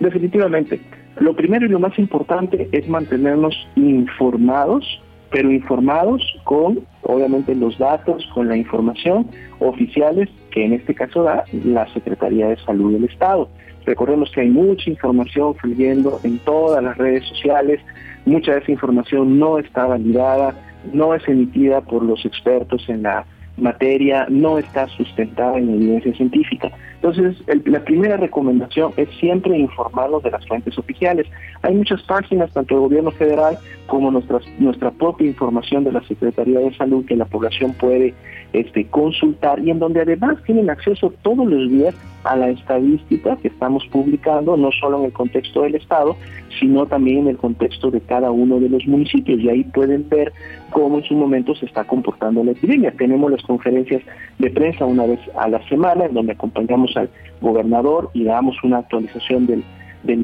Definitivamente. 0.00 0.80
Lo 1.18 1.34
primero 1.34 1.66
y 1.66 1.68
lo 1.68 1.78
más 1.78 1.98
importante 1.98 2.68
es 2.72 2.88
mantenernos 2.88 3.54
informados, 3.76 5.00
pero 5.30 5.50
informados 5.50 6.22
con, 6.44 6.80
obviamente, 7.02 7.54
los 7.54 7.78
datos, 7.78 8.26
con 8.34 8.48
la 8.48 8.56
información 8.56 9.30
oficiales 9.58 10.28
que 10.50 10.64
en 10.64 10.74
este 10.74 10.94
caso 10.94 11.22
da 11.22 11.44
la 11.64 11.90
Secretaría 11.92 12.48
de 12.48 12.56
Salud 12.58 12.92
del 12.92 13.04
Estado. 13.04 13.48
Recordemos 13.86 14.30
que 14.32 14.40
hay 14.40 14.48
mucha 14.48 14.90
información 14.90 15.54
fluyendo 15.54 16.18
en 16.24 16.38
todas 16.40 16.82
las 16.82 16.98
redes 16.98 17.24
sociales, 17.24 17.80
mucha 18.24 18.52
de 18.52 18.58
esa 18.58 18.72
información 18.72 19.38
no 19.38 19.58
está 19.58 19.86
validada, 19.86 20.54
no 20.92 21.14
es 21.14 21.26
emitida 21.28 21.80
por 21.80 22.02
los 22.02 22.24
expertos 22.24 22.88
en 22.88 23.02
la 23.02 23.24
materia 23.56 24.26
no 24.28 24.58
está 24.58 24.86
sustentada 24.88 25.58
en 25.58 25.70
evidencia 25.70 26.14
científica. 26.14 26.70
Entonces, 26.96 27.36
la 27.64 27.84
primera 27.84 28.16
recomendación 28.16 28.92
es 28.96 29.08
siempre 29.20 29.56
informarnos 29.56 30.22
de 30.22 30.30
las 30.30 30.46
fuentes 30.46 30.76
oficiales. 30.78 31.26
Hay 31.62 31.74
muchas 31.74 32.02
páginas, 32.02 32.52
tanto 32.52 32.74
del 32.74 32.82
gobierno 32.82 33.10
federal 33.12 33.58
como 33.86 34.10
nuestra, 34.10 34.40
nuestra 34.58 34.90
propia 34.90 35.26
información 35.26 35.84
de 35.84 35.92
la 35.92 36.02
Secretaría 36.02 36.58
de 36.60 36.74
Salud 36.74 37.04
que 37.06 37.16
la 37.16 37.24
población 37.24 37.72
puede 37.74 38.14
este, 38.52 38.86
consultar 38.86 39.60
y 39.60 39.70
en 39.70 39.78
donde 39.78 40.00
además 40.00 40.42
tienen 40.44 40.70
acceso 40.70 41.12
todos 41.22 41.46
los 41.46 41.70
días 41.70 41.94
a 42.24 42.36
la 42.36 42.48
estadística 42.48 43.36
que 43.36 43.48
estamos 43.48 43.86
publicando, 43.86 44.56
no 44.56 44.72
solo 44.72 44.98
en 44.98 45.04
el 45.06 45.12
contexto 45.12 45.62
del 45.62 45.76
Estado, 45.76 46.16
sino 46.58 46.86
también 46.86 47.18
en 47.18 47.28
el 47.28 47.36
contexto 47.36 47.90
de 47.90 48.00
cada 48.00 48.30
uno 48.30 48.58
de 48.58 48.68
los 48.68 48.86
municipios. 48.86 49.40
Y 49.40 49.48
ahí 49.48 49.64
pueden 49.64 50.08
ver 50.08 50.32
cómo 50.76 50.98
en 50.98 51.04
su 51.04 51.14
momento 51.14 51.54
se 51.54 51.64
está 51.64 51.84
comportando 51.84 52.44
la 52.44 52.50
epidemia. 52.50 52.92
Tenemos 52.92 53.30
las 53.30 53.42
conferencias 53.44 54.02
de 54.38 54.50
prensa 54.50 54.84
una 54.84 55.06
vez 55.06 55.18
a 55.34 55.48
la 55.48 55.66
semana, 55.70 56.04
en 56.04 56.12
donde 56.12 56.32
acompañamos 56.32 56.94
al 56.98 57.08
gobernador 57.40 58.10
y 58.12 58.24
damos 58.24 58.62
una 58.62 58.80
actualización 58.80 59.46
del, 59.46 59.64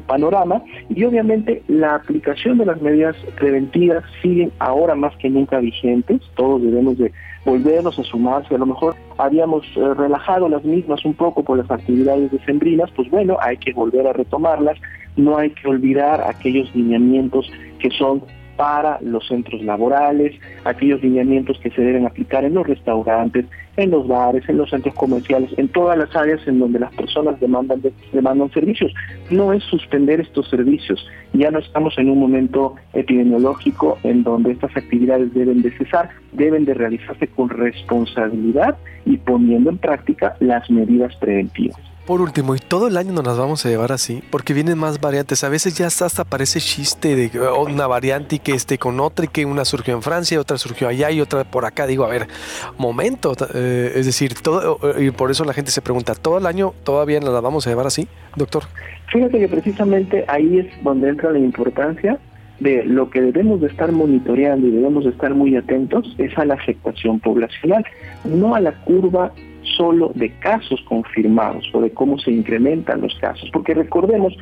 panorama. 0.05 0.61
Y 0.89 1.03
obviamente 1.05 1.63
la 1.67 1.95
aplicación 1.95 2.59
de 2.59 2.67
las 2.67 2.79
medidas 2.83 3.15
preventivas 3.35 4.03
siguen 4.21 4.51
ahora 4.59 4.93
más 4.93 5.13
que 5.17 5.27
nunca 5.27 5.57
vigentes, 5.57 6.21
todos 6.35 6.61
debemos 6.61 6.99
de 6.99 7.11
volvernos 7.45 7.97
a 7.97 8.03
sumarse, 8.03 8.53
a 8.53 8.59
lo 8.59 8.67
mejor 8.67 8.95
habíamos 9.17 9.65
eh, 9.75 9.93
relajado 9.95 10.47
las 10.47 10.63
mismas 10.63 11.03
un 11.03 11.15
poco 11.15 11.43
por 11.43 11.57
las 11.57 11.69
actividades 11.69 12.31
decembrinas, 12.31 12.91
pues 12.95 13.09
bueno, 13.09 13.37
hay 13.41 13.57
que 13.57 13.73
volver 13.73 14.07
a 14.07 14.13
retomarlas, 14.13 14.77
no 15.17 15.37
hay 15.37 15.49
que 15.49 15.67
olvidar 15.67 16.21
aquellos 16.21 16.73
lineamientos 16.73 17.51
que 17.79 17.89
son 17.89 18.23
para 18.55 18.99
los 19.01 19.27
centros 19.27 19.61
laborales, 19.61 20.35
aquellos 20.63 21.01
lineamientos 21.01 21.59
que 21.59 21.71
se 21.71 21.81
deben 21.81 22.05
aplicar 22.05 22.45
en 22.45 22.53
los 22.53 22.67
restaurantes, 22.67 23.45
en 23.77 23.89
los 23.89 24.07
bares, 24.07 24.47
en 24.47 24.57
los 24.57 24.69
centros 24.69 24.93
comerciales, 24.95 25.49
en 25.57 25.67
todas 25.69 25.97
las 25.97 26.15
áreas 26.15 26.45
en 26.47 26.59
donde 26.59 26.79
las 26.79 26.93
personas 26.93 27.39
demandan, 27.39 27.81
demandan 28.11 28.51
servicios. 28.51 28.93
No 29.29 29.53
es 29.53 29.63
suspender 29.63 30.21
estos 30.21 30.49
servicios. 30.49 31.05
Ya 31.33 31.49
no 31.49 31.59
estamos 31.59 31.97
en 31.97 32.09
un 32.09 32.19
momento 32.19 32.75
epidemiológico 32.93 33.97
en 34.03 34.23
donde 34.23 34.51
estas 34.51 34.75
actividades 34.77 35.33
deben 35.33 35.61
de 35.61 35.71
cesar, 35.77 36.09
deben 36.33 36.65
de 36.65 36.73
realizarse 36.73 37.27
con 37.27 37.49
responsabilidad 37.49 38.77
y 39.05 39.17
poniendo 39.17 39.69
en 39.69 39.77
práctica 39.77 40.35
las 40.39 40.69
medidas 40.69 41.15
preventivas. 41.15 41.92
Por 42.05 42.19
último, 42.19 42.53
y 42.53 42.59
todo 42.59 42.89
el 42.89 42.97
año 42.97 43.13
nos 43.13 43.25
las 43.25 43.37
vamos 43.37 43.65
a 43.65 43.69
llevar 43.69 43.93
así, 43.93 44.21
porque 44.29 44.53
vienen 44.53 44.77
más 44.77 44.99
variantes. 44.99 45.45
A 45.45 45.49
veces 45.49 45.77
ya 45.77 45.87
hasta 45.87 46.25
parece 46.25 46.59
chiste 46.59 47.15
de 47.15 47.39
una 47.39 47.87
variante 47.87 48.35
y 48.35 48.39
que 48.39 48.51
esté 48.51 48.77
con 48.77 48.99
otra 48.99 49.23
y 49.23 49.29
que 49.29 49.45
una 49.45 49.63
surgió 49.63 49.93
en 49.93 50.01
Francia, 50.01 50.37
otra 50.37 50.57
surgió 50.57 50.89
allá 50.89 51.11
y 51.11 51.21
otra 51.21 51.45
por 51.45 51.63
acá. 51.63 51.87
Digo, 51.87 52.03
a 52.03 52.09
ver, 52.09 52.27
momento. 52.77 53.33
Eh, 53.53 53.93
es 53.95 54.05
decir, 54.05 54.33
todo, 54.33 54.79
y 54.99 55.11
por 55.11 55.31
eso 55.31 55.45
la 55.45 55.53
gente 55.53 55.71
se 55.71 55.81
pregunta, 55.81 56.13
¿todo 56.13 56.39
el 56.39 56.45
año 56.45 56.73
todavía 56.83 57.21
nos 57.21 57.33
las 57.33 57.41
vamos 57.41 57.65
a 57.67 57.69
llevar 57.69 57.87
así, 57.87 58.05
doctor? 58.35 58.63
Fíjate 59.13 59.39
que 59.39 59.47
precisamente 59.47 60.25
ahí 60.27 60.59
es 60.59 60.83
donde 60.83 61.07
entra 61.07 61.31
la 61.31 61.39
importancia 61.39 62.19
de 62.59 62.83
lo 62.83 63.09
que 63.09 63.21
debemos 63.21 63.61
de 63.61 63.67
estar 63.67 63.91
monitoreando 63.93 64.67
y 64.67 64.71
debemos 64.71 65.05
de 65.05 65.11
estar 65.11 65.33
muy 65.33 65.55
atentos 65.55 66.15
es 66.17 66.37
a 66.37 66.43
la 66.43 66.55
afectación 66.55 67.19
poblacional, 67.21 67.85
no 68.25 68.55
a 68.55 68.59
la 68.59 68.73
curva 68.83 69.31
solo 69.77 70.11
de 70.15 70.31
casos 70.39 70.81
confirmados 70.87 71.69
o 71.73 71.81
de 71.81 71.91
cómo 71.91 72.17
se 72.19 72.31
incrementan 72.31 73.01
los 73.01 73.15
casos, 73.15 73.49
porque 73.51 73.73
recordemos 73.73 74.35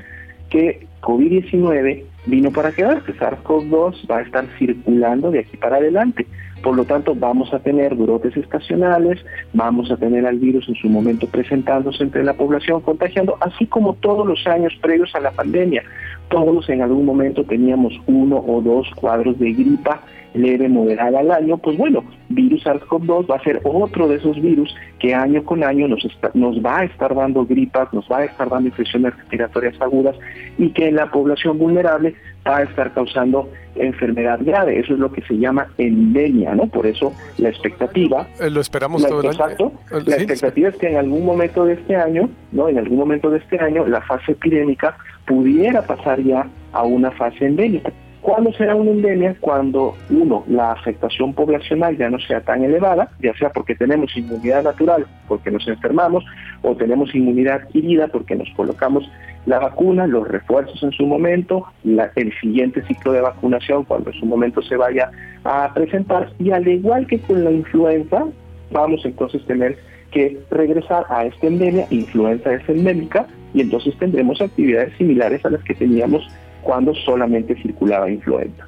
que 0.49 0.88
COVID-19 1.01 2.03
vino 2.25 2.51
para 2.51 2.71
quedarse, 2.71 3.13
SARS-CoV-2 3.13 4.10
va 4.10 4.17
a 4.17 4.21
estar 4.21 4.45
circulando 4.57 5.31
de 5.31 5.39
aquí 5.39 5.57
para 5.57 5.77
adelante. 5.77 6.27
Por 6.62 6.75
lo 6.75 6.86
tanto, 6.86 7.15
vamos 7.15 7.51
a 7.53 7.60
tener 7.60 7.95
brotes 7.95 8.38
estacionales, 8.38 9.19
vamos 9.53 9.89
a 9.89 9.97
tener 9.97 10.27
al 10.27 10.38
virus 10.38 10.69
en 10.69 10.75
su 10.75 10.89
momento 10.89 11.27
presentándose 11.27 12.03
entre 12.03 12.23
la 12.23 12.34
población, 12.34 12.81
contagiando, 12.81 13.36
así 13.41 13.65
como 13.65 13.95
todos 13.95 14.27
los 14.27 14.45
años 14.45 14.73
previos 14.79 15.13
a 15.15 15.19
la 15.19 15.31
pandemia. 15.31 15.84
Todos 16.29 16.69
en 16.69 16.81
algún 16.84 17.05
momento 17.05 17.43
teníamos 17.43 17.93
uno 18.05 18.38
o 18.38 18.62
dos 18.62 18.88
cuadros 18.95 19.39
de 19.39 19.53
gripa 19.53 20.01
leve, 20.34 20.69
moderada 20.69 21.19
al 21.19 21.31
año, 21.31 21.57
pues 21.57 21.77
bueno, 21.77 22.03
virus 22.29 22.63
SARS-CoV-2 22.63 23.29
va 23.29 23.36
a 23.36 23.43
ser 23.43 23.60
otro 23.63 24.07
de 24.07 24.15
esos 24.15 24.41
virus 24.41 24.73
que 24.99 25.13
año 25.13 25.43
con 25.43 25.63
año 25.63 25.88
nos, 25.88 26.07
nos 26.34 26.57
va 26.63 26.79
a 26.79 26.84
estar 26.86 27.13
dando 27.13 27.45
gripas, 27.45 27.91
nos 27.93 28.10
va 28.10 28.19
a 28.19 28.25
estar 28.25 28.49
dando 28.49 28.69
infecciones 28.69 29.15
respiratorias 29.17 29.79
agudas 29.81 30.15
y 30.57 30.69
que 30.69 30.88
en 30.88 30.95
la 30.95 31.12
población 31.12 31.57
vulnerable 31.57 32.11
va 32.47 32.58
a 32.58 32.63
estar 32.63 32.93
causando 32.93 33.50
enfermedad 33.76 34.39
grave. 34.41 34.80
Eso 34.80 34.93
es 34.93 35.00
lo 35.00 35.12
que 35.12 35.21
se 35.21 35.38
llama 35.38 35.67
endemia, 35.78 36.56
¿no? 36.56 36.67
Por 36.67 36.88
eso 36.88 37.13
la 37.38 37.50
expectativa... 37.50 38.28
Eh, 38.39 38.50
lo 38.50 38.62
esperamos 38.62 39.06
todo 39.06 39.21
el 39.21 39.28
año. 39.28 39.32
Exacto. 39.32 39.71
Eh, 39.91 40.04
la 40.06 40.15
expectativa 40.15 40.69
es 40.69 40.76
que 40.76 40.89
en 40.89 40.97
algún 40.97 41.26
momento 41.26 41.65
de 41.65 41.74
este 41.74 41.95
año, 41.95 42.30
¿no? 42.52 42.69
En 42.69 42.78
algún 42.78 42.97
momento 42.97 43.30
de 43.30 43.39
este 43.39 43.60
año, 43.60 43.86
la 43.88 44.02
fase 44.02 44.34
epidémica 44.34 44.97
pudiera 45.26 45.82
pasar 45.84 46.21
ya 46.21 46.47
a 46.74 46.84
una 46.84 47.12
fase 47.12 47.45
endémica. 47.45 47.91
¿Cuándo 48.21 48.54
será 48.54 48.76
una 48.76 48.91
endemia? 48.91 49.36
Cuando, 49.39 49.95
uno, 50.12 50.43
la 50.47 50.74
afectación 50.74 51.34
poblacional 51.34 51.97
ya 51.97 52.08
no 52.08 52.19
sea 52.19 52.41
tan 52.41 52.63
elevada, 52.63 53.10
ya 53.19 53.34
sea 53.34 53.50
porque 53.50 53.74
tenemos 53.74 54.15
inmunidad 54.15 54.63
natural, 54.63 55.08
porque 55.28 55.50
nos 55.50 55.67
enfermamos, 55.67 56.24
o 56.62 56.76
tenemos 56.76 57.15
inmunidad 57.15 57.63
adquirida 57.63 58.08
porque 58.10 58.36
nos 58.36 58.47
colocamos 58.52 59.10
la 59.45 59.60
vacuna, 59.60 60.08
los 60.08 60.27
refuerzos 60.27 60.82
en 60.84 60.91
su 60.91 61.06
momento, 61.06 61.65
el 61.84 62.34
siguiente 62.39 62.84
ciclo 62.88 63.12
de 63.12 63.21
vacunación 63.21 63.84
cuando 63.86 64.12
en 64.12 64.19
su 64.19 64.25
momento 64.25 64.62
se 64.62 64.77
vaya 64.77 65.12
a 65.43 65.73
presentar, 65.73 66.32
y 66.39 66.51
al 66.51 66.67
igual 66.67 67.08
que 67.08 67.19
con 67.19 67.43
la 67.43 67.51
influenza, 67.51 68.25
vamos 68.71 69.01
entonces 69.04 69.41
a 69.43 69.47
tener 69.47 69.77
que 70.12 70.39
regresar 70.51 71.06
a 71.10 71.25
esta 71.25 71.47
endemia, 71.47 71.88
influenza 71.89 72.54
es 72.54 72.67
endémica, 72.69 73.25
y 73.54 73.62
entonces 73.62 73.97
tendremos 73.97 74.41
actividades 74.41 74.95
similares 74.97 75.43
a 75.45 75.49
las 75.49 75.63
que 75.63 75.73
teníamos 75.73 76.23
cuando 76.62 76.93
solamente 76.93 77.56
circulaba 77.62 78.10
influenza. 78.10 78.65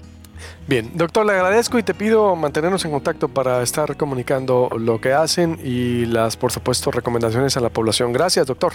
Bien, 0.67 0.89
doctor, 0.95 1.25
le 1.25 1.33
agradezco 1.33 1.77
y 1.77 1.83
te 1.83 1.93
pido 1.93 2.35
mantenernos 2.35 2.83
en 2.85 2.91
contacto 2.91 3.27
para 3.27 3.61
estar 3.61 3.95
comunicando 3.95 4.69
lo 4.77 4.99
que 4.99 5.13
hacen 5.13 5.57
y 5.63 6.05
las, 6.05 6.37
por 6.37 6.51
supuesto, 6.51 6.91
recomendaciones 6.91 7.55
a 7.57 7.61
la 7.61 7.69
población. 7.69 8.11
Gracias, 8.13 8.47
doctor. 8.47 8.73